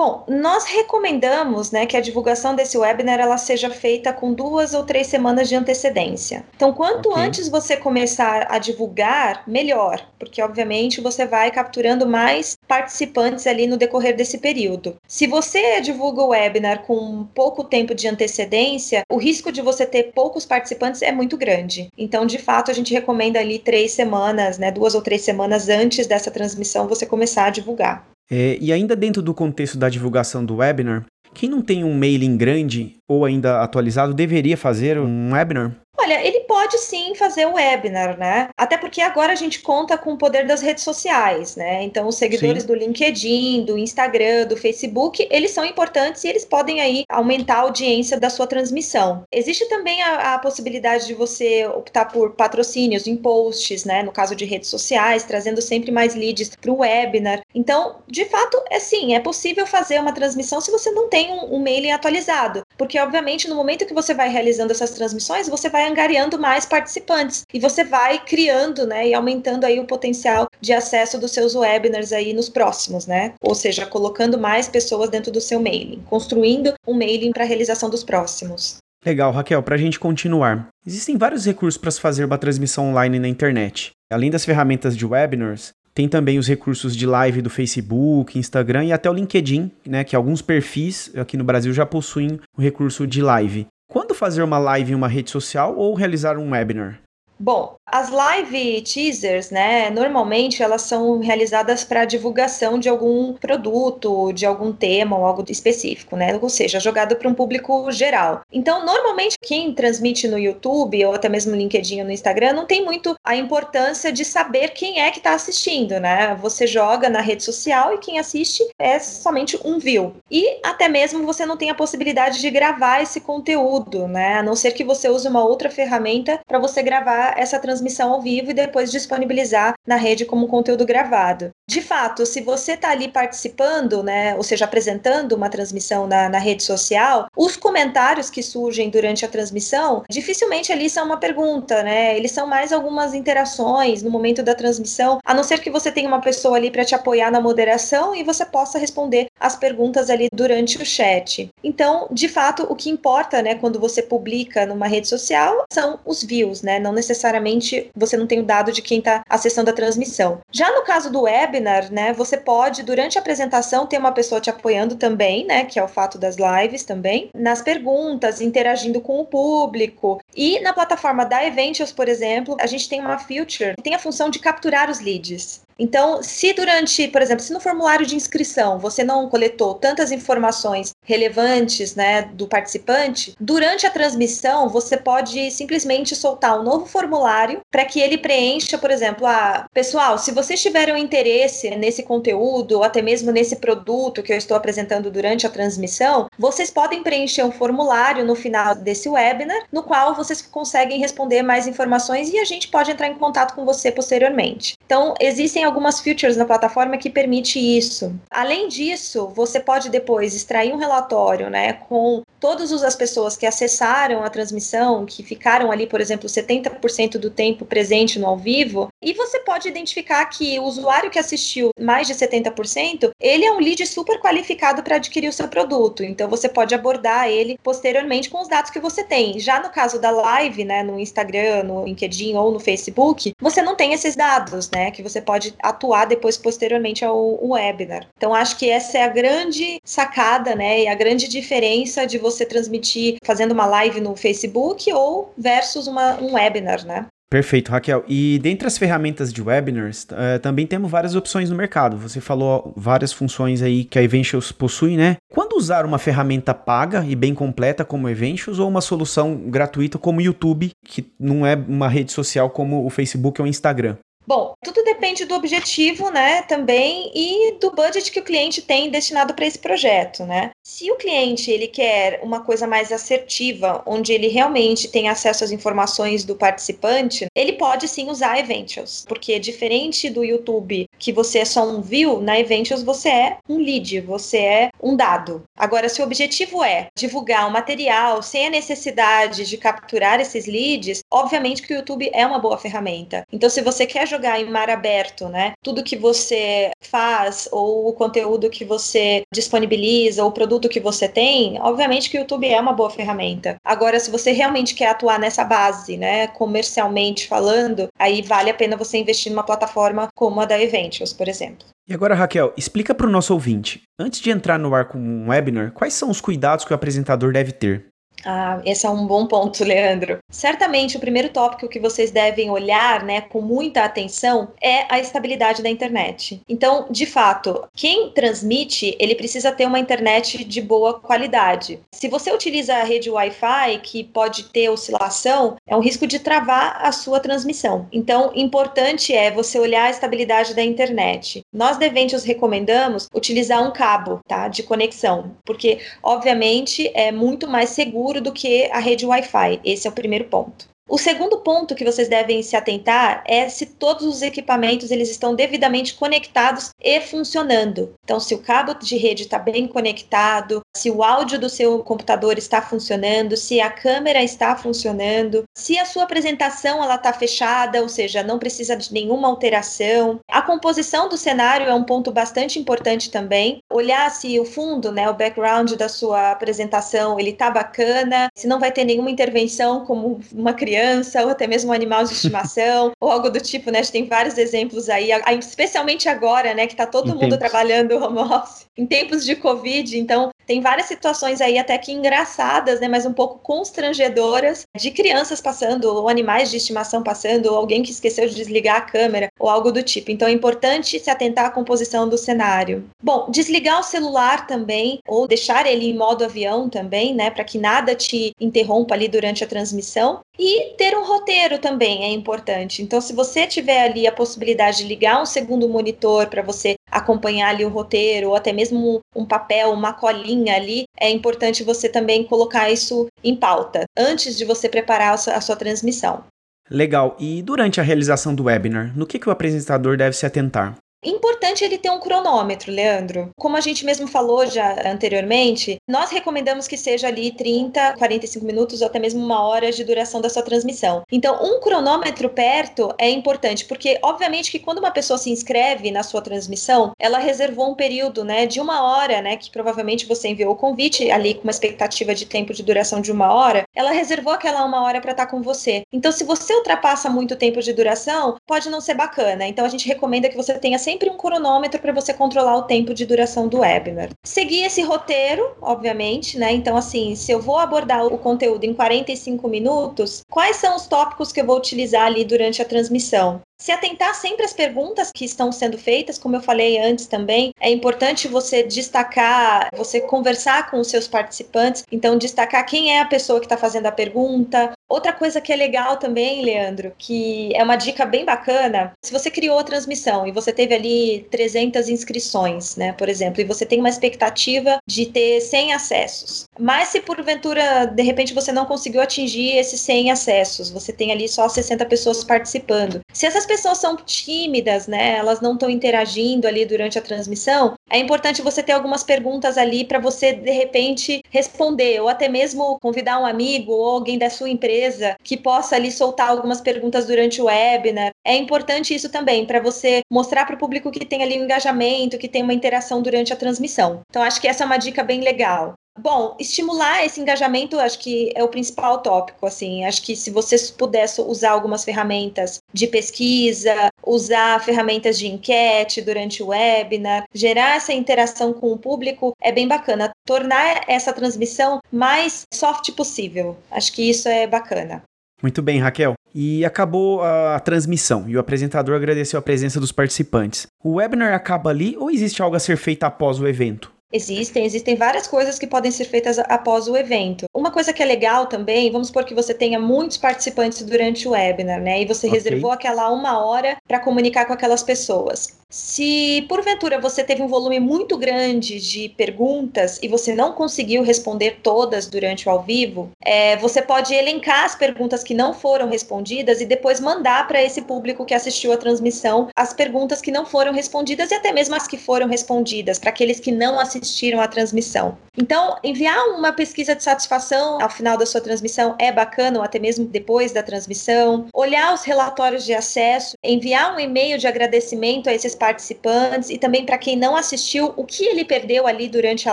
Bom, 0.00 0.24
nós 0.26 0.64
recomendamos 0.64 1.72
né, 1.72 1.84
que 1.84 1.94
a 1.94 2.00
divulgação 2.00 2.54
desse 2.54 2.78
webinar 2.78 3.20
ela 3.20 3.36
seja 3.36 3.68
feita 3.68 4.14
com 4.14 4.32
duas 4.32 4.72
ou 4.72 4.82
três 4.82 5.08
semanas 5.08 5.46
de 5.46 5.54
antecedência. 5.54 6.42
Então, 6.56 6.72
quanto 6.72 7.10
okay. 7.10 7.22
antes 7.22 7.50
você 7.50 7.76
começar 7.76 8.46
a 8.48 8.58
divulgar, 8.58 9.44
melhor, 9.46 10.02
porque 10.18 10.40
obviamente 10.40 11.02
você 11.02 11.26
vai 11.26 11.50
capturando 11.50 12.06
mais 12.06 12.56
participantes 12.66 13.46
ali 13.46 13.66
no 13.66 13.76
decorrer 13.76 14.16
desse 14.16 14.38
período. 14.38 14.96
Se 15.06 15.26
você 15.26 15.82
divulga 15.82 16.22
o 16.22 16.28
webinar 16.28 16.84
com 16.84 17.28
pouco 17.34 17.62
tempo 17.62 17.94
de 17.94 18.08
antecedência, 18.08 19.02
o 19.12 19.18
risco 19.18 19.52
de 19.52 19.60
você 19.60 19.84
ter 19.84 20.12
poucos 20.14 20.46
participantes 20.46 21.02
é 21.02 21.12
muito 21.12 21.36
grande. 21.36 21.90
Então, 21.98 22.24
de 22.24 22.38
fato, 22.38 22.70
a 22.70 22.74
gente 22.74 22.94
recomenda 22.94 23.38
ali 23.38 23.58
três 23.58 23.92
semanas, 23.92 24.56
né, 24.56 24.70
duas 24.70 24.94
ou 24.94 25.02
três 25.02 25.20
semanas 25.20 25.68
antes 25.68 26.06
dessa 26.06 26.30
transmissão, 26.30 26.88
você 26.88 27.04
começar 27.04 27.44
a 27.44 27.50
divulgar. 27.50 28.08
É, 28.30 28.56
e 28.60 28.72
ainda 28.72 28.94
dentro 28.94 29.20
do 29.20 29.34
contexto 29.34 29.76
da 29.76 29.88
divulgação 29.88 30.44
do 30.44 30.56
webinar, 30.56 31.04
quem 31.34 31.48
não 31.48 31.62
tem 31.62 31.84
um 31.84 31.94
mailing 31.94 32.36
grande 32.36 32.96
ou 33.08 33.24
ainda 33.24 33.62
atualizado 33.62 34.14
deveria 34.14 34.56
fazer 34.56 34.98
um 34.98 35.32
webinar? 35.32 35.76
Olha, 36.02 36.26
ele 36.26 36.40
pode 36.40 36.78
sim 36.78 37.14
fazer 37.14 37.46
o 37.46 37.54
webinar, 37.54 38.18
né? 38.18 38.48
Até 38.56 38.78
porque 38.78 39.02
agora 39.02 39.34
a 39.34 39.36
gente 39.36 39.60
conta 39.60 39.98
com 39.98 40.14
o 40.14 40.16
poder 40.16 40.46
das 40.46 40.62
redes 40.62 40.82
sociais, 40.82 41.56
né? 41.56 41.82
Então, 41.82 42.08
os 42.08 42.14
seguidores 42.14 42.62
sim. 42.62 42.66
do 42.66 42.74
LinkedIn, 42.74 43.66
do 43.66 43.76
Instagram, 43.76 44.46
do 44.46 44.56
Facebook, 44.56 45.28
eles 45.30 45.50
são 45.50 45.62
importantes 45.62 46.24
e 46.24 46.28
eles 46.28 46.42
podem 46.42 46.80
aí 46.80 47.04
aumentar 47.06 47.56
a 47.56 47.60
audiência 47.60 48.18
da 48.18 48.30
sua 48.30 48.46
transmissão. 48.46 49.24
Existe 49.30 49.68
também 49.68 50.00
a, 50.02 50.34
a 50.34 50.38
possibilidade 50.38 51.06
de 51.06 51.12
você 51.12 51.66
optar 51.66 52.06
por 52.06 52.30
patrocínios 52.30 53.06
em 53.06 53.14
posts, 53.14 53.84
né? 53.84 54.02
No 54.02 54.10
caso 54.10 54.34
de 54.34 54.46
redes 54.46 54.70
sociais, 54.70 55.24
trazendo 55.24 55.60
sempre 55.60 55.92
mais 55.92 56.14
leads 56.14 56.50
para 56.58 56.72
o 56.72 56.78
webinar. 56.78 57.42
Então, 57.54 57.96
de 58.08 58.24
fato, 58.24 58.58
é 58.70 58.80
sim, 58.80 59.14
é 59.14 59.20
possível 59.20 59.66
fazer 59.66 60.00
uma 60.00 60.14
transmissão 60.14 60.62
se 60.62 60.70
você 60.70 60.90
não 60.92 61.10
tem 61.10 61.30
um, 61.30 61.56
um 61.56 61.58
mailing 61.58 61.90
atualizado. 61.90 62.62
Porque, 62.78 62.98
obviamente, 62.98 63.48
no 63.48 63.54
momento 63.54 63.84
que 63.84 63.92
você 63.92 64.14
vai 64.14 64.30
realizando 64.30 64.72
essas 64.72 64.92
transmissões, 64.92 65.46
você 65.46 65.68
vai 65.68 65.89
angariando 65.90 66.38
mais 66.38 66.64
participantes 66.64 67.42
e 67.52 67.58
você 67.58 67.84
vai 67.84 68.24
criando, 68.24 68.86
né, 68.86 69.08
e 69.08 69.14
aumentando 69.14 69.64
aí 69.64 69.78
o 69.80 69.86
potencial 69.86 70.48
de 70.60 70.72
acesso 70.72 71.18
dos 71.18 71.32
seus 71.32 71.54
webinars 71.54 72.12
aí 72.12 72.32
nos 72.32 72.48
próximos, 72.48 73.06
né? 73.06 73.34
Ou 73.42 73.54
seja, 73.54 73.86
colocando 73.86 74.38
mais 74.38 74.68
pessoas 74.68 75.10
dentro 75.10 75.32
do 75.32 75.40
seu 75.40 75.60
mailing, 75.60 76.02
construindo 76.08 76.72
um 76.86 76.94
mailing 76.94 77.32
para 77.32 77.44
a 77.44 77.46
realização 77.46 77.90
dos 77.90 78.04
próximos. 78.04 78.78
Legal, 79.04 79.32
Raquel, 79.32 79.62
para 79.62 79.76
a 79.76 79.78
gente 79.78 79.98
continuar. 79.98 80.68
Existem 80.86 81.16
vários 81.16 81.46
recursos 81.46 81.80
para 81.80 81.90
se 81.90 82.00
fazer 82.00 82.24
uma 82.24 82.36
transmissão 82.36 82.90
online 82.90 83.18
na 83.18 83.28
internet. 83.28 83.92
Além 84.12 84.30
das 84.30 84.44
ferramentas 84.44 84.94
de 84.94 85.06
webinars, 85.06 85.72
tem 85.94 86.08
também 86.08 86.38
os 86.38 86.46
recursos 86.46 86.94
de 86.94 87.06
live 87.06 87.42
do 87.42 87.50
Facebook, 87.50 88.38
Instagram 88.38 88.84
e 88.84 88.92
até 88.92 89.10
o 89.10 89.14
LinkedIn, 89.14 89.70
né, 89.86 90.04
que 90.04 90.14
alguns 90.14 90.42
perfis 90.42 91.10
aqui 91.16 91.36
no 91.36 91.44
Brasil 91.44 91.72
já 91.72 91.86
possuem 91.86 92.38
o 92.56 92.60
recurso 92.60 93.06
de 93.06 93.22
live. 93.22 93.66
Quando 93.90 94.14
fazer 94.14 94.44
uma 94.44 94.56
live 94.56 94.92
em 94.92 94.94
uma 94.94 95.08
rede 95.08 95.32
social 95.32 95.74
ou 95.76 95.94
realizar 95.94 96.38
um 96.38 96.52
webinar? 96.52 97.00
Bom, 97.42 97.76
as 97.86 98.10
live 98.10 98.82
teasers, 98.82 99.50
né, 99.50 99.88
normalmente 99.88 100.62
elas 100.62 100.82
são 100.82 101.20
realizadas 101.20 101.82
para 101.82 102.04
divulgação 102.04 102.78
de 102.78 102.86
algum 102.86 103.32
produto, 103.32 104.30
de 104.32 104.44
algum 104.44 104.74
tema 104.74 105.16
ou 105.16 105.24
algo 105.24 105.42
específico, 105.48 106.16
né? 106.16 106.38
Ou 106.40 106.50
seja, 106.50 106.78
jogado 106.78 107.16
para 107.16 107.28
um 107.28 107.32
público 107.32 107.90
geral. 107.90 108.42
Então, 108.52 108.84
normalmente 108.84 109.36
quem 109.40 109.72
transmite 109.72 110.28
no 110.28 110.38
YouTube 110.38 111.02
ou 111.06 111.14
até 111.14 111.30
mesmo 111.30 111.52
no 111.52 111.56
LinkedIn 111.56 112.00
ou 112.00 112.04
no 112.04 112.12
Instagram 112.12 112.52
não 112.52 112.66
tem 112.66 112.84
muito 112.84 113.14
a 113.24 113.34
importância 113.34 114.12
de 114.12 114.22
saber 114.22 114.68
quem 114.72 115.00
é 115.00 115.10
que 115.10 115.18
está 115.18 115.32
assistindo, 115.32 115.98
né? 115.98 116.36
Você 116.42 116.66
joga 116.66 117.08
na 117.08 117.22
rede 117.22 117.42
social 117.42 117.94
e 117.94 117.98
quem 117.98 118.18
assiste 118.18 118.62
é 118.78 118.98
somente 118.98 119.58
um 119.64 119.78
view. 119.78 120.14
E 120.30 120.60
até 120.62 120.88
mesmo 120.88 121.24
você 121.24 121.46
não 121.46 121.56
tem 121.56 121.70
a 121.70 121.74
possibilidade 121.74 122.38
de 122.38 122.50
gravar 122.50 123.00
esse 123.02 123.18
conteúdo, 123.18 124.06
né? 124.06 124.34
A 124.34 124.42
não 124.42 124.54
ser 124.54 124.72
que 124.72 124.84
você 124.84 125.08
use 125.08 125.26
uma 125.26 125.42
outra 125.42 125.70
ferramenta 125.70 126.38
para 126.46 126.58
você 126.58 126.82
gravar 126.82 127.29
essa 127.36 127.58
transmissão 127.58 128.12
ao 128.12 128.20
vivo 128.20 128.50
e 128.50 128.54
depois 128.54 128.90
disponibilizar 128.90 129.74
na 129.86 129.96
rede 129.96 130.24
como 130.24 130.48
conteúdo 130.48 130.84
gravado. 130.84 131.50
De 131.68 131.80
fato, 131.80 132.26
se 132.26 132.40
você 132.40 132.72
está 132.72 132.90
ali 132.90 133.08
participando, 133.08 134.02
né, 134.02 134.34
ou 134.34 134.42
seja, 134.42 134.64
apresentando 134.64 135.32
uma 135.32 135.48
transmissão 135.48 136.06
na, 136.06 136.28
na 136.28 136.38
rede 136.38 136.62
social, 136.62 137.26
os 137.36 137.56
comentários 137.56 138.28
que 138.28 138.42
surgem 138.42 138.90
durante 138.90 139.24
a 139.24 139.28
transmissão 139.28 140.02
dificilmente 140.10 140.72
ali 140.72 140.90
são 140.90 141.06
uma 141.06 141.16
pergunta, 141.16 141.82
né? 141.82 142.16
Eles 142.16 142.32
são 142.32 142.46
mais 142.46 142.72
algumas 142.72 143.14
interações 143.14 144.02
no 144.02 144.10
momento 144.10 144.42
da 144.42 144.54
transmissão, 144.54 145.18
a 145.24 145.32
não 145.32 145.44
ser 145.44 145.60
que 145.60 145.70
você 145.70 145.92
tenha 145.92 146.08
uma 146.08 146.20
pessoa 146.20 146.56
ali 146.56 146.70
para 146.70 146.84
te 146.84 146.94
apoiar 146.94 147.30
na 147.30 147.40
moderação 147.40 148.14
e 148.14 148.22
você 148.22 148.44
possa 148.44 148.78
responder 148.78 149.26
as 149.40 149.56
perguntas 149.56 150.10
ali 150.10 150.28
durante 150.32 150.80
o 150.80 150.84
chat. 150.84 151.48
Então, 151.64 152.06
de 152.12 152.28
fato, 152.28 152.66
o 152.68 152.76
que 152.76 152.90
importa, 152.90 153.40
né, 153.40 153.54
quando 153.54 153.80
você 153.80 154.02
publica 154.02 154.66
numa 154.66 154.86
rede 154.86 155.08
social 155.08 155.64
são 155.72 155.98
os 156.04 156.22
views, 156.22 156.62
né? 156.62 156.78
Não 156.78 156.92
necessariamente 156.92 157.90
você 157.96 158.16
não 158.16 158.26
tem 158.26 158.40
o 158.40 158.44
dado 158.44 158.70
de 158.70 158.82
quem 158.82 158.98
está 158.98 159.22
acessando 159.28 159.70
a 159.70 159.74
transmissão. 159.74 160.40
Já 160.52 160.70
no 160.72 160.82
caso 160.82 161.10
do 161.10 161.22
webinar, 161.22 161.92
né, 161.92 162.12
você 162.12 162.36
pode, 162.36 162.82
durante 162.82 163.16
a 163.16 163.20
apresentação, 163.20 163.86
ter 163.86 163.98
uma 163.98 164.12
pessoa 164.12 164.40
te 164.40 164.50
apoiando 164.50 164.96
também, 164.96 165.46
né, 165.46 165.64
que 165.64 165.78
é 165.78 165.82
o 165.82 165.88
fato 165.88 166.18
das 166.18 166.36
lives 166.36 166.84
também, 166.84 167.30
nas 167.34 167.62
perguntas, 167.62 168.40
interagindo 168.40 169.00
com 169.00 169.20
o 169.20 169.24
público. 169.24 170.20
E 170.34 170.60
na 170.60 170.72
plataforma 170.72 171.24
da 171.24 171.44
Eventials, 171.44 171.92
por 171.92 172.08
exemplo, 172.08 172.56
a 172.60 172.66
gente 172.66 172.88
tem 172.88 173.00
uma 173.00 173.18
feature 173.18 173.74
que 173.76 173.82
tem 173.82 173.94
a 173.94 173.98
função 173.98 174.28
de 174.28 174.38
capturar 174.38 174.90
os 174.90 175.00
leads. 175.00 175.62
Então, 175.80 176.22
se 176.22 176.52
durante, 176.52 177.08
por 177.08 177.22
exemplo, 177.22 177.42
se 177.42 177.54
no 177.54 177.58
formulário 177.58 178.04
de 178.04 178.14
inscrição 178.14 178.78
você 178.78 179.02
não 179.02 179.30
coletou 179.30 179.74
tantas 179.74 180.12
informações 180.12 180.92
relevantes 181.02 181.94
né, 181.94 182.28
do 182.34 182.46
participante, 182.46 183.34
durante 183.40 183.86
a 183.86 183.90
transmissão 183.90 184.68
você 184.68 184.98
pode 184.98 185.50
simplesmente 185.50 186.14
soltar 186.14 186.60
um 186.60 186.62
novo 186.62 186.84
formulário 186.84 187.62
para 187.70 187.86
que 187.86 187.98
ele 187.98 188.18
preencha, 188.18 188.76
por 188.76 188.90
exemplo, 188.90 189.26
ah, 189.26 189.66
pessoal, 189.72 190.18
se 190.18 190.32
vocês 190.32 190.60
tiverem 190.60 190.92
um 190.92 190.98
interesse 190.98 191.70
nesse 191.70 192.02
conteúdo 192.02 192.72
ou 192.72 192.84
até 192.84 193.00
mesmo 193.00 193.32
nesse 193.32 193.56
produto 193.56 194.22
que 194.22 194.32
eu 194.32 194.36
estou 194.36 194.56
apresentando 194.56 195.10
durante 195.10 195.46
a 195.46 195.50
transmissão, 195.50 196.28
vocês 196.38 196.70
podem 196.70 197.02
preencher 197.02 197.42
um 197.42 197.50
formulário 197.50 198.22
no 198.22 198.34
final 198.34 198.74
desse 198.74 199.08
webinar, 199.08 199.62
no 199.72 199.82
qual 199.82 200.14
vocês 200.14 200.42
conseguem 200.42 201.00
responder 201.00 201.42
mais 201.42 201.66
informações 201.66 202.28
e 202.28 202.38
a 202.38 202.44
gente 202.44 202.68
pode 202.68 202.90
entrar 202.90 203.08
em 203.08 203.14
contato 203.14 203.54
com 203.54 203.64
você 203.64 203.90
posteriormente. 203.90 204.74
Então, 204.84 205.14
existem 205.18 205.64
algumas 205.70 206.00
features 206.00 206.36
na 206.36 206.44
plataforma 206.44 206.98
que 206.98 207.08
permite 207.08 207.58
isso. 207.58 208.14
Além 208.30 208.68
disso, 208.68 209.28
você 209.34 209.58
pode 209.58 209.88
depois 209.88 210.34
extrair 210.34 210.72
um 210.72 210.76
relatório, 210.76 211.48
né, 211.48 211.72
com 211.72 212.22
todas 212.40 212.72
as 212.82 212.96
pessoas 212.96 213.36
que 213.36 213.46
acessaram 213.46 214.24
a 214.24 214.30
transmissão, 214.30 215.04
que 215.04 215.22
ficaram 215.22 215.70
ali, 215.70 215.86
por 215.86 216.00
exemplo, 216.00 216.28
70% 216.28 217.18
do 217.18 217.30
tempo 217.30 217.66
presente 217.66 218.18
no 218.18 218.26
ao 218.26 218.36
vivo, 218.36 218.88
e 219.02 219.12
você 219.12 219.40
pode 219.40 219.68
identificar 219.68 220.24
que 220.26 220.58
o 220.58 220.64
usuário 220.64 221.10
que 221.10 221.18
assistiu 221.18 221.70
mais 221.78 222.06
de 222.06 222.14
70%, 222.14 223.10
ele 223.20 223.44
é 223.44 223.52
um 223.52 223.60
lead 223.60 223.86
super 223.86 224.18
qualificado 224.20 224.82
para 224.82 224.96
adquirir 224.96 225.28
o 225.28 225.32
seu 225.32 225.48
produto. 225.48 226.02
Então 226.02 226.28
você 226.28 226.48
pode 226.48 226.74
abordar 226.74 227.28
ele 227.28 227.58
posteriormente 227.62 228.30
com 228.30 228.40
os 228.40 228.48
dados 228.48 228.70
que 228.70 228.80
você 228.80 229.04
tem. 229.04 229.38
Já 229.38 229.60
no 229.60 229.68
caso 229.68 230.00
da 230.00 230.10
live, 230.10 230.64
né, 230.64 230.82
no 230.82 230.98
Instagram, 230.98 231.64
no 231.64 231.84
LinkedIn 231.84 232.34
ou 232.34 232.50
no 232.50 232.60
Facebook, 232.60 233.34
você 233.38 233.60
não 233.60 233.76
tem 233.76 233.92
esses 233.92 234.16
dados, 234.16 234.70
né, 234.70 234.90
que 234.90 235.02
você 235.02 235.20
pode 235.20 235.49
atuar 235.62 236.06
depois 236.06 236.36
posteriormente 236.36 237.04
ao, 237.04 237.38
webinar. 237.42 238.06
Então 238.16 238.34
acho 238.34 238.58
que 238.58 238.68
essa 238.68 238.98
é 238.98 239.04
a 239.04 239.08
grande 239.08 239.78
sacada, 239.84 240.54
né, 240.54 240.82
e 240.82 240.88
a 240.88 240.94
grande 240.94 241.28
diferença 241.28 242.06
de 242.06 242.18
você 242.18 242.44
transmitir 242.44 243.16
fazendo 243.24 243.52
uma 243.52 243.66
live 243.66 244.00
no 244.00 244.16
Facebook 244.16 244.92
ou 244.92 245.32
versus 245.36 245.86
uma, 245.86 246.20
um 246.20 246.34
webinar, 246.34 246.84
né? 246.84 247.06
Perfeito, 247.30 247.70
Raquel. 247.70 248.04
E 248.08 248.40
dentre 248.42 248.66
as 248.66 248.76
ferramentas 248.76 249.32
de 249.32 249.40
webinars, 249.40 250.02
uh, 250.02 250.40
também 250.42 250.66
temos 250.66 250.90
várias 250.90 251.14
opções 251.14 251.48
no 251.48 251.54
mercado. 251.54 251.96
Você 251.96 252.20
falou 252.20 252.72
várias 252.76 253.12
funções 253.12 253.62
aí 253.62 253.84
que 253.84 254.00
a 254.00 254.02
Eventials 254.02 254.50
possui, 254.50 254.96
né? 254.96 255.16
Quando 255.32 255.56
usar 255.56 255.86
uma 255.86 255.96
ferramenta 255.96 256.52
paga 256.52 257.04
e 257.06 257.14
bem 257.14 257.32
completa 257.32 257.84
como 257.84 258.08
Eventials 258.08 258.58
ou 258.58 258.68
uma 258.68 258.80
solução 258.80 259.36
gratuita 259.36 259.96
como 259.96 260.18
o 260.18 260.22
YouTube, 260.22 260.70
que 260.84 261.08
não 261.20 261.46
é 261.46 261.54
uma 261.54 261.86
rede 261.86 262.10
social 262.10 262.50
como 262.50 262.84
o 262.84 262.90
Facebook 262.90 263.40
ou 263.40 263.46
o 263.46 263.48
Instagram? 263.48 263.96
Bom, 264.30 264.54
tudo 264.62 264.84
depende 264.84 265.24
do 265.24 265.34
objetivo, 265.34 266.08
né, 266.08 266.42
também 266.42 267.10
e 267.12 267.58
do 267.58 267.72
budget 267.72 268.12
que 268.12 268.20
o 268.20 268.24
cliente 268.24 268.62
tem 268.62 268.88
destinado 268.88 269.34
para 269.34 269.44
esse 269.44 269.58
projeto, 269.58 270.24
né? 270.24 270.52
Se 270.72 270.88
o 270.88 270.94
cliente 270.94 271.50
ele 271.50 271.66
quer 271.66 272.20
uma 272.22 272.44
coisa 272.44 272.64
mais 272.64 272.92
assertiva, 272.92 273.82
onde 273.84 274.12
ele 274.12 274.28
realmente 274.28 274.86
tem 274.86 275.08
acesso 275.08 275.42
às 275.42 275.50
informações 275.50 276.24
do 276.24 276.36
participante, 276.36 277.26
ele 277.34 277.54
pode 277.54 277.88
sim 277.88 278.08
usar 278.08 278.38
Eventials, 278.38 279.04
porque 279.08 279.40
diferente 279.40 280.08
do 280.08 280.22
YouTube, 280.22 280.88
que 280.96 281.12
você 281.12 281.40
é 281.40 281.44
só 281.44 281.68
um 281.68 281.82
view, 281.82 282.20
na 282.22 282.38
Eventials 282.38 282.84
você 282.84 283.08
é 283.08 283.38
um 283.48 283.58
lead, 283.58 284.00
você 284.02 284.38
é 284.38 284.70
um 284.80 284.94
dado. 284.94 285.42
Agora, 285.58 285.88
se 285.88 286.00
o 286.00 286.04
objetivo 286.04 286.62
é 286.62 286.86
divulgar 286.96 287.48
um 287.48 287.52
material 287.52 288.22
sem 288.22 288.46
a 288.46 288.50
necessidade 288.50 289.46
de 289.46 289.58
capturar 289.58 290.20
esses 290.20 290.46
leads, 290.46 291.00
obviamente 291.10 291.62
que 291.62 291.74
o 291.74 291.78
YouTube 291.78 292.08
é 292.14 292.24
uma 292.24 292.38
boa 292.38 292.56
ferramenta. 292.56 293.24
Então, 293.32 293.50
se 293.50 293.60
você 293.60 293.86
quer 293.86 294.06
jogar 294.06 294.40
em 294.40 294.48
mar 294.48 294.70
aberto, 294.70 295.28
né? 295.28 295.52
Tudo 295.64 295.82
que 295.82 295.96
você 295.96 296.70
faz 296.80 297.48
ou 297.50 297.88
o 297.88 297.92
conteúdo 297.92 298.48
que 298.48 298.64
você 298.64 299.24
disponibiliza 299.34 300.22
ou 300.22 300.30
o 300.30 300.32
produto 300.60 300.68
que 300.68 300.80
você 300.80 301.08
tem, 301.08 301.58
obviamente 301.60 302.10
que 302.10 302.18
o 302.18 302.20
YouTube 302.20 302.46
é 302.46 302.60
uma 302.60 302.72
boa 302.72 302.90
ferramenta. 302.90 303.56
Agora, 303.64 303.98
se 303.98 304.10
você 304.10 304.30
realmente 304.30 304.74
quer 304.74 304.88
atuar 304.88 305.18
nessa 305.18 305.42
base, 305.42 305.96
né, 305.96 306.26
comercialmente 306.26 307.26
falando, 307.26 307.88
aí 307.98 308.20
vale 308.20 308.50
a 308.50 308.54
pena 308.54 308.76
você 308.76 308.98
investir 308.98 309.32
numa 309.32 309.42
plataforma 309.42 310.08
como 310.14 310.40
a 310.40 310.44
da 310.44 310.60
Eventials, 310.60 311.14
por 311.14 311.28
exemplo. 311.28 311.66
E 311.88 311.94
agora, 311.94 312.14
Raquel, 312.14 312.52
explica 312.56 312.94
para 312.94 313.06
o 313.06 313.10
nosso 313.10 313.32
ouvinte, 313.32 313.82
antes 313.98 314.20
de 314.20 314.30
entrar 314.30 314.58
no 314.58 314.74
ar 314.74 314.86
com 314.86 314.98
um 314.98 315.30
webinar, 315.30 315.72
quais 315.72 315.94
são 315.94 316.10
os 316.10 316.20
cuidados 316.20 316.64
que 316.64 316.72
o 316.72 316.74
apresentador 316.74 317.32
deve 317.32 317.52
ter? 317.52 317.86
Ah, 318.24 318.60
esse 318.64 318.86
é 318.86 318.90
um 318.90 319.06
bom 319.06 319.26
ponto, 319.26 319.62
Leandro. 319.64 320.18
Certamente 320.30 320.96
o 320.96 321.00
primeiro 321.00 321.30
tópico 321.30 321.68
que 321.68 321.80
vocês 321.80 322.10
devem 322.10 322.50
olhar, 322.50 323.04
né, 323.04 323.20
com 323.20 323.40
muita 323.40 323.84
atenção 323.84 324.48
é 324.60 324.86
a 324.88 324.98
estabilidade 324.98 325.62
da 325.62 325.68
internet. 325.68 326.40
Então, 326.48 326.86
de 326.90 327.06
fato, 327.06 327.64
quem 327.74 328.10
transmite, 328.10 328.96
ele 328.98 329.14
precisa 329.14 329.52
ter 329.52 329.66
uma 329.66 329.78
internet 329.78 330.44
de 330.44 330.60
boa 330.60 330.94
qualidade. 331.00 331.80
Se 331.92 332.08
você 332.08 332.32
utiliza 332.32 332.74
a 332.74 332.84
rede 332.84 333.10
Wi-Fi, 333.10 333.80
que 333.82 334.04
pode 334.04 334.44
ter 334.44 334.68
oscilação, 334.68 335.56
é 335.66 335.76
um 335.76 335.80
risco 335.80 336.06
de 336.06 336.18
travar 336.18 336.78
a 336.84 336.92
sua 336.92 337.20
transmissão. 337.20 337.86
Então, 337.92 338.32
importante 338.34 339.14
é 339.14 339.30
você 339.30 339.58
olhar 339.58 339.84
a 339.84 339.90
estabilidade 339.90 340.54
da 340.54 340.62
internet. 340.62 341.42
Nós 341.52 341.76
Deventes 341.76 342.24
recomendamos 342.24 343.08
utilizar 343.14 343.62
um 343.62 343.72
cabo, 343.72 344.20
tá, 344.26 344.48
de 344.48 344.62
conexão, 344.62 345.36
porque 345.44 345.78
obviamente 346.02 346.90
é 346.94 347.10
muito 347.12 347.48
mais 347.48 347.70
seguro 347.70 348.09
seguro 348.10 348.20
do 348.20 348.32
que 348.32 348.68
a 348.72 348.80
rede 348.80 349.06
Wi-Fi. 349.06 349.60
Esse 349.64 349.86
é 349.86 349.90
o 349.90 349.94
primeiro 349.94 350.24
ponto. 350.24 350.68
O 350.90 350.98
segundo 350.98 351.38
ponto 351.38 351.76
que 351.76 351.84
vocês 351.84 352.08
devem 352.08 352.42
se 352.42 352.56
atentar 352.56 353.22
é 353.24 353.48
se 353.48 353.64
todos 353.64 354.04
os 354.04 354.22
equipamentos 354.22 354.90
eles 354.90 355.08
estão 355.08 355.36
devidamente 355.36 355.94
conectados 355.94 356.70
e 356.82 357.00
funcionando. 357.00 357.94
Então, 358.02 358.18
se 358.18 358.34
o 358.34 358.38
cabo 358.38 358.74
de 358.74 358.96
rede 358.96 359.22
está 359.22 359.38
bem 359.38 359.68
conectado, 359.68 360.62
se 360.74 360.90
o 360.90 361.04
áudio 361.04 361.38
do 361.38 361.48
seu 361.48 361.78
computador 361.84 362.36
está 362.38 362.60
funcionando, 362.60 363.36
se 363.36 363.60
a 363.60 363.70
câmera 363.70 364.20
está 364.20 364.56
funcionando, 364.56 365.44
se 365.54 365.78
a 365.78 365.84
sua 365.84 366.02
apresentação 366.02 366.82
ela 366.82 366.96
está 366.96 367.12
fechada, 367.12 367.80
ou 367.80 367.88
seja, 367.88 368.24
não 368.24 368.40
precisa 368.40 368.74
de 368.74 368.92
nenhuma 368.92 369.28
alteração. 369.28 370.18
A 370.28 370.42
composição 370.42 371.08
do 371.08 371.16
cenário 371.16 371.68
é 371.68 371.74
um 371.74 371.84
ponto 371.84 372.10
bastante 372.10 372.58
importante 372.58 373.12
também. 373.12 373.62
Olhar 373.72 374.10
se 374.10 374.40
o 374.40 374.44
fundo, 374.44 374.90
né, 374.90 375.08
o 375.08 375.14
background 375.14 375.74
da 375.74 375.88
sua 375.88 376.32
apresentação, 376.32 377.20
ele 377.20 377.30
está 377.30 377.48
bacana, 377.48 378.28
se 378.34 378.48
não 378.48 378.58
vai 378.58 378.72
ter 378.72 378.82
nenhuma 378.82 379.08
intervenção 379.08 379.86
como 379.86 380.20
uma 380.32 380.52
criança 380.52 380.79
criança, 380.80 381.22
ou 381.22 381.30
até 381.30 381.46
mesmo 381.46 381.70
um 381.70 381.72
animal 381.74 382.04
de 382.04 382.12
estimação, 382.12 382.92
ou 383.00 383.10
algo 383.10 383.30
do 383.30 383.40
tipo, 383.40 383.70
né? 383.70 383.80
A 383.80 383.82
gente 383.82 383.92
tem 383.92 384.06
vários 384.06 384.38
exemplos 384.38 384.88
aí, 384.88 385.10
especialmente 385.38 386.08
agora, 386.08 386.54
né, 386.54 386.66
que 386.66 386.76
tá 386.76 386.86
todo 386.86 387.10
em 387.10 387.14
mundo 387.14 387.20
tempos. 387.20 387.38
trabalhando 387.38 387.96
home 387.96 388.18
office, 388.18 388.66
em 388.76 388.86
tempos 388.86 389.24
de 389.24 389.36
Covid, 389.36 389.98
então 389.98 390.30
tem 390.46 390.60
várias 390.60 390.86
situações 390.86 391.40
aí 391.40 391.58
até 391.58 391.78
que 391.78 391.92
engraçadas, 391.92 392.80
né, 392.80 392.88
mas 392.88 393.06
um 393.06 393.12
pouco 393.12 393.38
constrangedoras, 393.38 394.64
de 394.76 394.90
crianças 394.90 395.40
passando, 395.40 395.84
ou 395.84 396.08
animais 396.08 396.50
de 396.50 396.56
estimação 396.56 397.02
passando, 397.02 397.46
ou 397.46 397.56
alguém 397.56 397.82
que 397.82 397.92
esqueceu 397.92 398.28
de 398.28 398.34
desligar 398.34 398.78
a 398.78 398.80
câmera, 398.80 399.28
ou 399.38 399.48
algo 399.48 399.70
do 399.70 399.82
tipo. 399.82 400.10
Então 400.10 400.26
é 400.26 400.32
importante 400.32 400.98
se 400.98 401.10
atentar 401.10 401.44
à 401.44 401.50
composição 401.50 402.08
do 402.08 402.18
cenário. 402.18 402.88
Bom, 403.02 403.30
desligar 403.30 403.78
o 403.78 403.84
celular 403.84 404.46
também, 404.46 404.98
ou 405.06 405.28
deixar 405.28 405.66
ele 405.66 405.88
em 405.88 405.96
modo 405.96 406.24
avião 406.24 406.68
também, 406.68 407.14
né, 407.14 407.30
para 407.30 407.44
que 407.44 407.58
nada 407.58 407.94
te 407.94 408.32
interrompa 408.40 408.94
ali 408.94 409.06
durante 409.06 409.44
a 409.44 409.46
transmissão. 409.46 410.20
E 410.38 410.69
ter 410.76 410.96
um 410.96 411.04
roteiro 411.04 411.58
também 411.58 412.04
é 412.04 412.10
importante. 412.10 412.82
Então, 412.82 413.00
se 413.00 413.12
você 413.12 413.46
tiver 413.46 413.82
ali 413.82 414.06
a 414.06 414.12
possibilidade 414.12 414.78
de 414.78 414.84
ligar 414.84 415.20
um 415.20 415.26
segundo 415.26 415.68
monitor 415.68 416.26
para 416.28 416.42
você 416.42 416.74
acompanhar 416.90 417.50
ali 417.50 417.64
o 417.64 417.68
roteiro, 417.68 418.28
ou 418.28 418.36
até 418.36 418.52
mesmo 418.52 419.00
um 419.14 419.24
papel, 419.24 419.72
uma 419.72 419.92
colinha 419.92 420.56
ali, 420.56 420.84
é 420.98 421.10
importante 421.10 421.64
você 421.64 421.88
também 421.88 422.24
colocar 422.24 422.70
isso 422.70 423.06
em 423.22 423.36
pauta 423.36 423.84
antes 423.96 424.36
de 424.36 424.44
você 424.44 424.68
preparar 424.68 425.14
a 425.14 425.16
sua, 425.16 425.34
a 425.34 425.40
sua 425.40 425.56
transmissão. 425.56 426.24
Legal. 426.70 427.16
E 427.18 427.42
durante 427.42 427.80
a 427.80 427.82
realização 427.82 428.34
do 428.34 428.44
webinar, 428.44 428.96
no 428.96 429.06
que, 429.06 429.18
que 429.18 429.28
o 429.28 429.32
apresentador 429.32 429.96
deve 429.96 430.16
se 430.16 430.24
atentar? 430.24 430.76
Importante 431.02 431.64
ele 431.64 431.78
ter 431.78 431.90
um 431.90 431.98
cronômetro, 431.98 432.70
Leandro. 432.70 433.30
Como 433.38 433.56
a 433.56 433.60
gente 433.60 433.86
mesmo 433.86 434.06
falou 434.06 434.46
já 434.46 434.86
anteriormente, 434.86 435.78
nós 435.88 436.10
recomendamos 436.10 436.68
que 436.68 436.76
seja 436.76 437.08
ali 437.08 437.32
30, 437.32 437.94
45 437.96 438.44
minutos 438.44 438.82
ou 438.82 438.86
até 438.86 438.98
mesmo 438.98 439.24
uma 439.24 439.42
hora 439.42 439.72
de 439.72 439.82
duração 439.82 440.20
da 440.20 440.28
sua 440.28 440.42
transmissão. 440.42 441.02
Então, 441.10 441.42
um 441.42 441.58
cronômetro 441.58 442.28
perto 442.28 442.94
é 442.98 443.08
importante, 443.08 443.64
porque 443.64 443.98
obviamente 444.02 444.50
que 444.50 444.58
quando 444.58 444.78
uma 444.78 444.90
pessoa 444.90 445.16
se 445.16 445.30
inscreve 445.30 445.90
na 445.90 446.02
sua 446.02 446.20
transmissão, 446.20 446.92
ela 446.98 447.18
reservou 447.18 447.70
um 447.70 447.74
período, 447.74 448.22
né, 448.22 448.44
de 448.44 448.60
uma 448.60 448.82
hora, 448.82 449.22
né, 449.22 449.38
que 449.38 449.50
provavelmente 449.50 450.04
você 450.06 450.28
enviou 450.28 450.52
o 450.52 450.56
convite 450.56 451.10
ali 451.10 451.32
com 451.32 451.44
uma 451.44 451.50
expectativa 451.50 452.14
de 452.14 452.26
tempo 452.26 452.52
de 452.52 452.62
duração 452.62 453.00
de 453.00 453.10
uma 453.10 453.32
hora, 453.32 453.64
ela 453.74 453.90
reservou 453.90 454.34
aquela 454.34 454.64
uma 454.66 454.82
hora 454.82 455.00
para 455.00 455.12
estar 455.12 455.26
com 455.26 455.40
você. 455.40 455.82
Então, 455.90 456.12
se 456.12 456.24
você 456.24 456.54
ultrapassa 456.54 457.08
muito 457.08 457.36
tempo 457.36 457.62
de 457.62 457.72
duração, 457.72 458.36
pode 458.46 458.68
não 458.68 458.82
ser 458.82 458.94
bacana. 458.94 459.46
Então, 459.46 459.64
a 459.64 459.68
gente 459.68 459.88
recomenda 459.88 460.28
que 460.28 460.36
você 460.36 460.58
tenha 460.58 460.78
sempre 460.90 461.08
um 461.08 461.16
cronômetro 461.16 461.80
para 461.80 461.92
você 461.92 462.12
controlar 462.12 462.56
o 462.56 462.62
tempo 462.62 462.92
de 462.92 463.06
duração 463.06 463.46
do 463.46 463.60
webinar. 463.60 464.08
Seguir 464.26 464.64
esse 464.64 464.82
roteiro, 464.82 465.54
obviamente, 465.62 466.36
né? 466.36 466.52
Então, 466.52 466.76
assim, 466.76 467.14
se 467.14 467.30
eu 467.30 467.40
vou 467.40 467.58
abordar 467.58 468.04
o 468.04 468.18
conteúdo 468.18 468.64
em 468.64 468.74
45 468.74 469.46
minutos, 469.46 470.22
quais 470.28 470.56
são 470.56 470.74
os 470.74 470.88
tópicos 470.88 471.30
que 471.30 471.40
eu 471.40 471.46
vou 471.46 471.56
utilizar 471.56 472.06
ali 472.06 472.24
durante 472.24 472.60
a 472.60 472.64
transmissão? 472.64 473.40
Se 473.60 473.70
atentar 473.70 474.14
sempre 474.14 474.46
às 474.46 474.54
perguntas 474.54 475.10
que 475.14 475.22
estão 475.22 475.52
sendo 475.52 475.76
feitas, 475.76 476.18
como 476.18 476.34
eu 476.34 476.40
falei 476.40 476.78
antes 476.80 477.06
também, 477.06 477.52
é 477.60 477.70
importante 477.70 478.26
você 478.26 478.62
destacar, 478.62 479.68
você 479.76 480.00
conversar 480.00 480.70
com 480.70 480.80
os 480.80 480.88
seus 480.88 481.06
participantes, 481.06 481.84
então 481.92 482.16
destacar 482.16 482.64
quem 482.64 482.96
é 482.96 483.00
a 483.00 483.04
pessoa 483.04 483.38
que 483.38 483.44
está 483.44 483.58
fazendo 483.58 483.84
a 483.84 483.92
pergunta. 483.92 484.72
Outra 484.88 485.12
coisa 485.12 485.42
que 485.42 485.52
é 485.52 485.56
legal 485.56 485.98
também, 485.98 486.42
Leandro, 486.42 486.94
que 486.96 487.54
é 487.54 487.62
uma 487.62 487.76
dica 487.76 488.06
bem 488.06 488.24
bacana, 488.24 488.94
se 489.04 489.12
você 489.12 489.30
criou 489.30 489.58
a 489.58 489.62
transmissão 489.62 490.26
e 490.26 490.32
você 490.32 490.54
teve 490.54 490.74
ali 490.74 491.28
300 491.30 491.90
inscrições, 491.90 492.76
né, 492.76 492.92
por 492.94 493.10
exemplo, 493.10 493.42
e 493.42 493.44
você 493.44 493.66
tem 493.66 493.78
uma 493.78 493.90
expectativa 493.90 494.78
de 494.88 495.04
ter 495.04 495.38
100 495.38 495.74
acessos, 495.74 496.44
mas 496.58 496.88
se 496.88 497.00
porventura, 497.00 497.84
de 497.84 498.02
repente, 498.02 498.32
você 498.32 498.50
não 498.52 498.64
conseguiu 498.64 499.02
atingir 499.02 499.58
esses 499.58 499.80
100 499.82 500.12
acessos, 500.12 500.70
você 500.70 500.94
tem 500.94 501.12
ali 501.12 501.28
só 501.28 501.46
60 501.46 501.84
pessoas 501.84 502.24
participando. 502.24 503.00
Se 503.12 503.26
essas 503.26 503.49
pessoas 503.50 503.78
são 503.78 503.96
tímidas, 503.96 504.86
né? 504.86 505.16
Elas 505.16 505.40
não 505.40 505.54
estão 505.54 505.68
interagindo 505.68 506.46
ali 506.46 506.64
durante 506.64 506.96
a 506.96 507.02
transmissão. 507.02 507.74
É 507.90 507.98
importante 507.98 508.40
você 508.40 508.62
ter 508.62 508.70
algumas 508.70 509.02
perguntas 509.02 509.58
ali 509.58 509.84
para 509.84 509.98
você 509.98 510.32
de 510.32 510.52
repente 510.52 511.22
responder 511.28 512.00
ou 512.00 512.08
até 512.08 512.28
mesmo 512.28 512.78
convidar 512.80 513.18
um 513.18 513.26
amigo 513.26 513.72
ou 513.72 513.96
alguém 513.96 514.16
da 514.16 514.30
sua 514.30 514.48
empresa 514.48 515.16
que 515.24 515.36
possa 515.36 515.74
ali 515.74 515.90
soltar 515.90 516.28
algumas 516.28 516.60
perguntas 516.60 517.06
durante 517.06 517.42
o 517.42 517.46
webinar. 517.46 518.12
É 518.24 518.36
importante 518.36 518.94
isso 518.94 519.10
também 519.10 519.44
para 519.44 519.60
você 519.60 520.02
mostrar 520.08 520.46
para 520.46 520.54
o 520.54 520.58
público 520.58 520.90
que 520.92 521.04
tem 521.04 521.24
ali 521.24 521.40
um 521.40 521.44
engajamento, 521.44 522.16
que 522.16 522.28
tem 522.28 522.44
uma 522.44 522.54
interação 522.54 523.02
durante 523.02 523.32
a 523.32 523.36
transmissão. 523.36 524.02
Então 524.08 524.22
acho 524.22 524.40
que 524.40 524.46
essa 524.46 524.62
é 524.62 524.66
uma 524.66 524.78
dica 524.78 525.02
bem 525.02 525.22
legal. 525.22 525.74
Bom, 525.98 526.34
estimular 526.38 527.04
esse 527.04 527.20
engajamento 527.20 527.78
acho 527.78 527.98
que 527.98 528.32
é 528.34 528.42
o 528.42 528.48
principal 528.48 529.02
tópico, 529.02 529.44
assim. 529.44 529.84
Acho 529.84 530.02
que 530.02 530.16
se 530.16 530.30
você 530.30 530.56
pudesse 530.78 531.20
usar 531.20 531.50
algumas 531.50 531.84
ferramentas 531.84 532.58
de 532.72 532.86
pesquisa, 532.86 533.90
usar 534.06 534.64
ferramentas 534.64 535.18
de 535.18 535.26
enquete 535.26 536.00
durante 536.00 536.42
o 536.42 536.48
webinar, 536.48 537.24
gerar 537.34 537.79
essa 537.80 537.92
interação 537.94 538.52
com 538.52 538.72
o 538.72 538.78
público 538.78 539.32
é 539.42 539.50
bem 539.50 539.66
bacana. 539.66 540.10
Tornar 540.26 540.82
essa 540.86 541.12
transmissão 541.12 541.80
mais 541.90 542.42
soft 542.52 542.92
possível. 542.92 543.56
Acho 543.70 543.92
que 543.92 544.08
isso 544.08 544.28
é 544.28 544.46
bacana. 544.46 545.02
Muito 545.42 545.62
bem, 545.62 545.80
Raquel. 545.80 546.12
E 546.34 546.64
acabou 546.64 547.22
a 547.22 547.58
transmissão 547.58 548.28
e 548.28 548.36
o 548.36 548.40
apresentador 548.40 548.94
agradeceu 548.94 549.38
a 549.38 549.42
presença 549.42 549.80
dos 549.80 549.90
participantes. 549.90 550.66
O 550.84 550.96
webinar 550.96 551.32
acaba 551.32 551.70
ali 551.70 551.96
ou 551.96 552.10
existe 552.10 552.42
algo 552.42 552.54
a 552.54 552.60
ser 552.60 552.76
feito 552.76 553.04
após 553.04 553.40
o 553.40 553.48
evento? 553.48 553.90
Existem, 554.12 554.64
existem 554.64 554.96
várias 554.96 555.26
coisas 555.26 555.58
que 555.58 555.66
podem 555.66 555.90
ser 555.90 556.04
feitas 556.04 556.38
após 556.38 556.88
o 556.88 556.96
evento. 556.96 557.46
Uma 557.60 557.70
coisa 557.70 557.92
que 557.92 558.02
é 558.02 558.06
legal 558.06 558.46
também, 558.46 558.90
vamos 558.90 559.08
supor 559.08 559.22
que 559.22 559.34
você 559.34 559.52
tenha 559.52 559.78
muitos 559.78 560.16
participantes 560.16 560.80
durante 560.80 561.28
o 561.28 561.32
webinar, 561.32 561.78
né? 561.78 562.00
E 562.00 562.06
você 562.06 562.26
okay. 562.26 562.38
reservou 562.38 562.70
aquela 562.70 563.10
uma 563.10 563.44
hora 563.44 563.76
para 563.86 564.00
comunicar 564.00 564.46
com 564.46 564.54
aquelas 564.54 564.82
pessoas. 564.82 565.60
Se 565.68 566.44
porventura 566.48 566.98
você 566.98 567.22
teve 567.22 567.42
um 567.42 567.46
volume 567.46 567.78
muito 567.78 568.18
grande 568.18 568.80
de 568.80 569.08
perguntas 569.10 570.00
e 570.02 570.08
você 570.08 570.34
não 570.34 570.52
conseguiu 570.52 571.02
responder 571.04 571.60
todas 571.62 572.08
durante 572.08 572.48
o 572.48 572.50
ao 572.50 572.62
vivo, 572.62 573.10
é, 573.22 573.56
você 573.58 573.80
pode 573.80 574.12
elencar 574.12 574.64
as 574.64 574.74
perguntas 574.74 575.22
que 575.22 575.32
não 575.32 575.54
foram 575.54 575.88
respondidas 575.88 576.60
e 576.60 576.66
depois 576.66 576.98
mandar 576.98 577.46
para 577.46 577.62
esse 577.62 577.82
público 577.82 578.24
que 578.24 578.34
assistiu 578.34 578.72
a 578.72 578.76
transmissão 578.76 579.48
as 579.54 579.72
perguntas 579.72 580.20
que 580.20 580.32
não 580.32 580.44
foram 580.44 580.72
respondidas 580.72 581.30
e 581.30 581.34
até 581.34 581.52
mesmo 581.52 581.76
as 581.76 581.86
que 581.86 581.96
foram 581.96 582.26
respondidas, 582.26 582.98
para 582.98 583.10
aqueles 583.10 583.38
que 583.38 583.52
não 583.52 583.78
assistiram 583.78 584.40
à 584.40 584.48
transmissão. 584.48 585.16
Então, 585.36 585.78
enviar 585.84 586.18
uma 586.30 586.52
pesquisa 586.52 586.96
de 586.96 587.04
satisfação 587.04 587.49
ao 587.56 587.90
final 587.90 588.16
da 588.16 588.26
sua 588.26 588.40
transmissão 588.40 588.94
é 588.98 589.10
bacana, 589.12 589.58
ou 589.58 589.64
até 589.64 589.78
mesmo 589.78 590.06
depois 590.06 590.52
da 590.52 590.62
transmissão. 590.62 591.46
Olhar 591.52 591.92
os 591.92 592.04
relatórios 592.04 592.64
de 592.64 592.74
acesso, 592.74 593.34
enviar 593.44 593.94
um 593.94 594.00
e-mail 594.00 594.38
de 594.38 594.46
agradecimento 594.46 595.28
a 595.28 595.34
esses 595.34 595.54
participantes 595.54 596.50
e 596.50 596.58
também 596.58 596.84
para 596.84 596.98
quem 596.98 597.16
não 597.16 597.36
assistiu, 597.36 597.92
o 597.96 598.04
que 598.04 598.24
ele 598.24 598.44
perdeu 598.44 598.86
ali 598.86 599.08
durante 599.08 599.48
a 599.48 599.52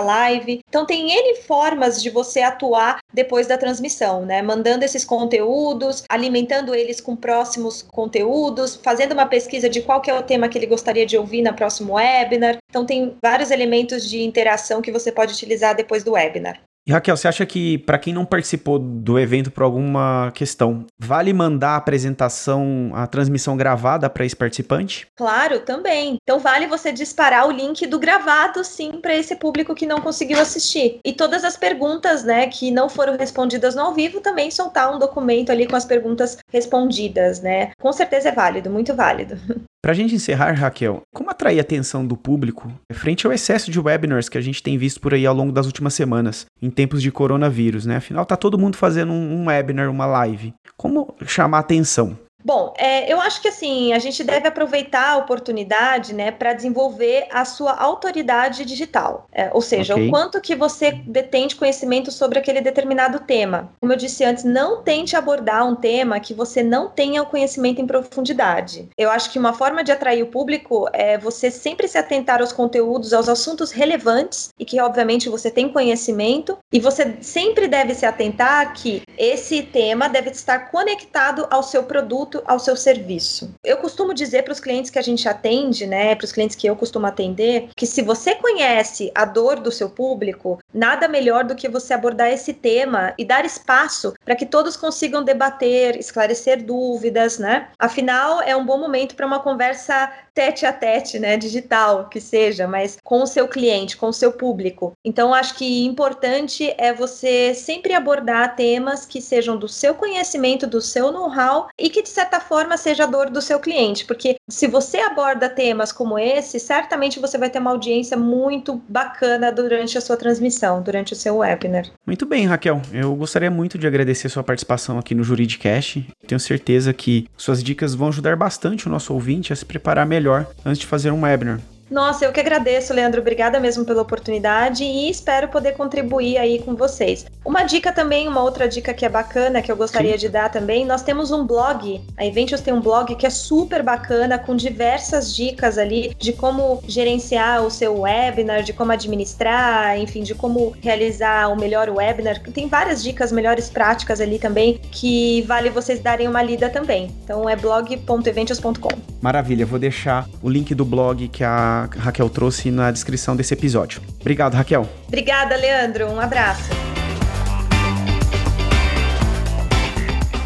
live. 0.00 0.60
Então 0.68 0.86
tem 0.86 1.10
N 1.10 1.34
formas 1.42 2.02
de 2.02 2.10
você 2.10 2.40
atuar 2.40 2.98
depois 3.12 3.46
da 3.46 3.58
transmissão, 3.58 4.24
né? 4.24 4.42
Mandando 4.42 4.84
esses 4.84 5.04
conteúdos, 5.04 6.04
alimentando 6.08 6.74
eles 6.74 7.00
com 7.00 7.16
próximos 7.16 7.82
conteúdos, 7.82 8.78
fazendo 8.82 9.12
uma 9.12 9.26
pesquisa 9.26 9.68
de 9.68 9.82
qual 9.82 10.00
que 10.00 10.10
é 10.10 10.14
o 10.14 10.22
tema 10.22 10.48
que 10.48 10.58
ele 10.58 10.66
gostaria 10.66 11.06
de 11.06 11.16
ouvir 11.16 11.42
na 11.42 11.52
próximo 11.52 11.94
webinar. 11.94 12.58
Então 12.68 12.84
tem 12.84 13.16
vários 13.22 13.50
elementos 13.50 14.08
de 14.08 14.22
interação 14.22 14.82
que 14.82 14.92
você 14.92 15.10
pode 15.10 15.32
utilizar 15.32 15.74
depois 15.74 16.04
do 16.04 16.12
webinar. 16.12 16.67
E 16.88 16.90
Raquel, 16.90 17.18
você 17.18 17.28
acha 17.28 17.44
que 17.44 17.76
para 17.76 17.98
quem 17.98 18.14
não 18.14 18.24
participou 18.24 18.78
do 18.78 19.18
evento 19.18 19.50
por 19.50 19.62
alguma 19.62 20.32
questão, 20.34 20.86
vale 20.98 21.34
mandar 21.34 21.72
a 21.72 21.76
apresentação, 21.76 22.92
a 22.94 23.06
transmissão 23.06 23.58
gravada 23.58 24.08
para 24.08 24.24
esse 24.24 24.34
participante? 24.34 25.06
Claro, 25.14 25.60
também. 25.60 26.16
Então 26.22 26.38
vale 26.38 26.66
você 26.66 26.90
disparar 26.90 27.46
o 27.46 27.50
link 27.50 27.86
do 27.86 27.98
gravado 27.98 28.64
sim 28.64 29.02
para 29.02 29.14
esse 29.14 29.36
público 29.36 29.74
que 29.74 29.84
não 29.84 30.00
conseguiu 30.00 30.40
assistir. 30.40 30.98
E 31.04 31.12
todas 31.12 31.44
as 31.44 31.58
perguntas, 31.58 32.24
né, 32.24 32.46
que 32.46 32.70
não 32.70 32.88
foram 32.88 33.18
respondidas 33.18 33.74
no 33.74 33.82
ao 33.82 33.92
vivo 33.92 34.22
também 34.22 34.50
soltar 34.50 34.90
um 34.90 34.98
documento 34.98 35.52
ali 35.52 35.66
com 35.66 35.76
as 35.76 35.84
perguntas 35.84 36.38
respondidas, 36.50 37.42
né? 37.42 37.72
Com 37.78 37.92
certeza 37.92 38.30
é 38.30 38.32
válido, 38.32 38.70
muito 38.70 38.94
válido. 38.94 39.36
Para 39.80 39.92
a 39.92 39.94
gente 39.94 40.14
encerrar, 40.14 40.52
Raquel, 40.54 41.02
como 41.14 41.30
atrair 41.30 41.58
a 41.58 41.62
atenção 41.62 42.04
do 42.04 42.16
público 42.16 42.72
frente 42.92 43.26
ao 43.26 43.32
excesso 43.32 43.70
de 43.70 43.78
webinars 43.78 44.28
que 44.28 44.36
a 44.36 44.40
gente 44.40 44.60
tem 44.60 44.76
visto 44.76 45.00
por 45.00 45.14
aí 45.14 45.24
ao 45.24 45.34
longo 45.34 45.52
das 45.52 45.66
últimas 45.66 45.94
semanas, 45.94 46.46
em 46.60 46.68
tempos 46.68 47.00
de 47.00 47.12
coronavírus, 47.12 47.86
né? 47.86 47.96
Afinal, 47.96 48.26
tá 48.26 48.36
todo 48.36 48.58
mundo 48.58 48.76
fazendo 48.76 49.12
um 49.12 49.46
webinar, 49.46 49.88
uma 49.88 50.04
live. 50.04 50.52
Como 50.76 51.14
chamar 51.24 51.60
atenção? 51.60 52.18
Bom, 52.48 52.72
é, 52.78 53.12
eu 53.12 53.20
acho 53.20 53.42
que 53.42 53.48
assim, 53.48 53.92
a 53.92 53.98
gente 53.98 54.24
deve 54.24 54.48
aproveitar 54.48 55.10
a 55.10 55.16
oportunidade, 55.18 56.14
né, 56.14 56.30
para 56.30 56.54
desenvolver 56.54 57.26
a 57.30 57.44
sua 57.44 57.72
autoridade 57.72 58.64
digital. 58.64 59.26
É, 59.30 59.50
ou 59.52 59.60
seja, 59.60 59.92
okay. 59.92 60.08
o 60.08 60.10
quanto 60.10 60.40
que 60.40 60.56
você 60.56 60.92
detém 60.92 61.46
de 61.46 61.56
conhecimento 61.56 62.10
sobre 62.10 62.38
aquele 62.38 62.62
determinado 62.62 63.20
tema. 63.20 63.70
Como 63.78 63.92
eu 63.92 63.98
disse 63.98 64.24
antes, 64.24 64.44
não 64.44 64.82
tente 64.82 65.14
abordar 65.14 65.68
um 65.68 65.76
tema 65.76 66.18
que 66.20 66.32
você 66.32 66.62
não 66.62 66.88
tenha 66.88 67.22
o 67.22 67.26
conhecimento 67.26 67.82
em 67.82 67.86
profundidade. 67.86 68.88
Eu 68.96 69.10
acho 69.10 69.30
que 69.30 69.38
uma 69.38 69.52
forma 69.52 69.84
de 69.84 69.92
atrair 69.92 70.22
o 70.22 70.28
público 70.28 70.88
é 70.94 71.18
você 71.18 71.50
sempre 71.50 71.86
se 71.86 71.98
atentar 71.98 72.40
aos 72.40 72.50
conteúdos, 72.50 73.12
aos 73.12 73.28
assuntos 73.28 73.72
relevantes 73.72 74.54
e 74.58 74.64
que, 74.64 74.80
obviamente, 74.80 75.28
você 75.28 75.50
tem 75.50 75.68
conhecimento, 75.68 76.56
e 76.72 76.80
você 76.80 77.18
sempre 77.20 77.68
deve 77.68 77.94
se 77.94 78.06
atentar 78.06 78.72
que 78.72 79.02
esse 79.18 79.62
tema 79.64 80.08
deve 80.08 80.30
estar 80.30 80.70
conectado 80.70 81.46
ao 81.50 81.62
seu 81.62 81.82
produto 81.82 82.37
produto 82.38 82.42
ao 82.46 82.58
seu 82.58 82.76
serviço. 82.76 83.52
Eu 83.64 83.78
costumo 83.78 84.14
dizer 84.14 84.42
para 84.42 84.52
os 84.52 84.60
clientes 84.60 84.90
que 84.90 84.98
a 84.98 85.02
gente 85.02 85.28
atende, 85.28 85.86
né, 85.86 86.14
para 86.14 86.24
os 86.24 86.32
clientes 86.32 86.56
que 86.56 86.66
eu 86.66 86.76
costumo 86.76 87.06
atender, 87.06 87.68
que 87.76 87.86
se 87.86 88.02
você 88.02 88.34
conhece 88.34 89.10
a 89.14 89.24
dor 89.24 89.60
do 89.60 89.72
seu 89.72 89.90
público, 89.90 90.58
nada 90.72 91.08
melhor 91.08 91.44
do 91.44 91.54
que 91.54 91.68
você 91.68 91.94
abordar 91.94 92.28
esse 92.28 92.52
tema 92.52 93.12
e 93.18 93.24
dar 93.24 93.44
espaço 93.44 94.14
para 94.24 94.36
que 94.36 94.46
todos 94.46 94.76
consigam 94.76 95.22
debater, 95.22 95.96
esclarecer 95.96 96.64
dúvidas, 96.64 97.38
né? 97.38 97.68
Afinal, 97.78 98.42
é 98.42 98.56
um 98.56 98.64
bom 98.64 98.78
momento 98.78 99.14
para 99.14 99.26
uma 99.26 99.40
conversa 99.40 100.10
tete 100.38 100.64
a 100.64 100.72
tete, 100.72 101.18
né, 101.18 101.36
digital, 101.36 102.08
que 102.08 102.20
seja, 102.20 102.68
mas 102.68 102.96
com 103.02 103.22
o 103.22 103.26
seu 103.26 103.48
cliente, 103.48 103.96
com 103.96 104.06
o 104.06 104.12
seu 104.12 104.30
público. 104.30 104.92
Então, 105.04 105.34
acho 105.34 105.56
que 105.56 105.84
importante 105.84 106.72
é 106.78 106.92
você 106.92 107.52
sempre 107.54 107.92
abordar 107.92 108.54
temas 108.54 109.04
que 109.04 109.20
sejam 109.20 109.56
do 109.56 109.66
seu 109.66 109.96
conhecimento, 109.96 110.64
do 110.64 110.80
seu 110.80 111.10
know-how 111.10 111.66
e 111.76 111.90
que 111.90 112.02
de 112.02 112.08
certa 112.18 112.40
forma 112.40 112.76
seja 112.76 113.04
a 113.04 113.06
dor 113.06 113.30
do 113.30 113.40
seu 113.40 113.60
cliente, 113.60 114.04
porque 114.04 114.36
se 114.48 114.66
você 114.66 114.98
aborda 114.98 115.48
temas 115.48 115.92
como 115.92 116.18
esse, 116.18 116.58
certamente 116.58 117.20
você 117.20 117.38
vai 117.38 117.48
ter 117.48 117.60
uma 117.60 117.70
audiência 117.70 118.16
muito 118.16 118.82
bacana 118.88 119.52
durante 119.52 119.96
a 119.96 120.00
sua 120.00 120.16
transmissão, 120.16 120.82
durante 120.82 121.12
o 121.12 121.16
seu 121.16 121.36
webinar. 121.36 121.86
Muito 122.04 122.26
bem, 122.26 122.44
Raquel. 122.44 122.82
Eu 122.92 123.14
gostaria 123.14 123.50
muito 123.52 123.78
de 123.78 123.86
agradecer 123.86 124.28
sua 124.28 124.42
participação 124.42 124.98
aqui 124.98 125.14
no 125.14 125.22
Juridicast. 125.22 126.08
Tenho 126.26 126.40
certeza 126.40 126.92
que 126.92 127.28
suas 127.36 127.62
dicas 127.62 127.94
vão 127.94 128.08
ajudar 128.08 128.34
bastante 128.34 128.88
o 128.88 128.90
nosso 128.90 129.14
ouvinte 129.14 129.52
a 129.52 129.56
se 129.56 129.64
preparar 129.64 130.04
melhor 130.04 130.44
antes 130.64 130.80
de 130.80 130.86
fazer 130.86 131.12
um 131.12 131.22
webinar. 131.22 131.60
Nossa, 131.90 132.24
eu 132.24 132.32
que 132.32 132.40
agradeço, 132.40 132.92
Leandro. 132.92 133.20
Obrigada 133.20 133.58
mesmo 133.58 133.84
pela 133.84 134.02
oportunidade 134.02 134.84
e 134.84 135.10
espero 135.10 135.48
poder 135.48 135.72
contribuir 135.72 136.36
aí 136.36 136.58
com 136.58 136.74
vocês. 136.74 137.26
Uma 137.44 137.62
dica 137.62 137.90
também, 137.92 138.28
uma 138.28 138.42
outra 138.42 138.68
dica 138.68 138.92
que 138.92 139.06
é 139.06 139.08
bacana, 139.08 139.62
que 139.62 139.72
eu 139.72 139.76
gostaria 139.76 140.12
Sim. 140.12 140.18
de 140.18 140.28
dar 140.28 140.50
também, 140.50 140.84
nós 140.84 141.02
temos 141.02 141.30
um 141.30 141.46
blog. 141.46 142.00
A 142.16 142.26
Eventos 142.26 142.60
tem 142.60 142.74
um 142.74 142.80
blog 142.80 143.14
que 143.14 143.26
é 143.26 143.30
super 143.30 143.82
bacana, 143.82 144.38
com 144.38 144.54
diversas 144.54 145.34
dicas 145.34 145.78
ali 145.78 146.14
de 146.18 146.32
como 146.32 146.82
gerenciar 146.86 147.64
o 147.64 147.70
seu 147.70 148.00
webinar, 148.00 148.62
de 148.62 148.72
como 148.72 148.92
administrar, 148.92 149.98
enfim, 149.98 150.22
de 150.22 150.34
como 150.34 150.74
realizar 150.82 151.48
o 151.48 151.56
melhor 151.56 151.88
webinar. 151.88 152.40
Tem 152.52 152.68
várias 152.68 153.02
dicas, 153.02 153.32
melhores 153.32 153.70
práticas 153.70 154.20
ali 154.20 154.38
também, 154.38 154.78
que 154.90 155.42
vale 155.42 155.70
vocês 155.70 156.00
darem 156.00 156.28
uma 156.28 156.42
lida 156.42 156.68
também. 156.68 157.10
Então 157.24 157.48
é 157.48 157.56
blog.eventos.com. 157.56 158.90
Maravilha, 159.22 159.64
vou 159.64 159.78
deixar 159.78 160.28
o 160.42 160.48
link 160.48 160.74
do 160.74 160.84
blog 160.84 161.28
que 161.28 161.42
a 161.78 161.88
Raquel 161.98 162.28
trouxe 162.28 162.70
na 162.70 162.90
descrição 162.90 163.36
desse 163.36 163.54
episódio. 163.54 164.00
Obrigado, 164.20 164.54
Raquel. 164.54 164.88
Obrigada, 165.06 165.56
Leandro. 165.56 166.06
Um 166.06 166.20
abraço. 166.20 166.70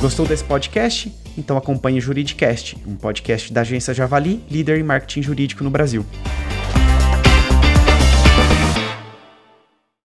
Gostou 0.01 0.27
desse 0.27 0.43
podcast? 0.43 1.15
Então 1.39 1.57
acompanhe 1.57 1.99
o 1.99 2.01
Juridicast, 2.03 2.77
um 2.87 2.97
podcast 2.97 3.53
da 3.53 3.61
agência 3.61 3.95
Javali, 3.95 4.43
líder 4.51 4.79
em 4.79 4.83
marketing 4.83 5.23
jurídico 5.23 5.63
no 5.63 5.71
Brasil. 5.71 6.05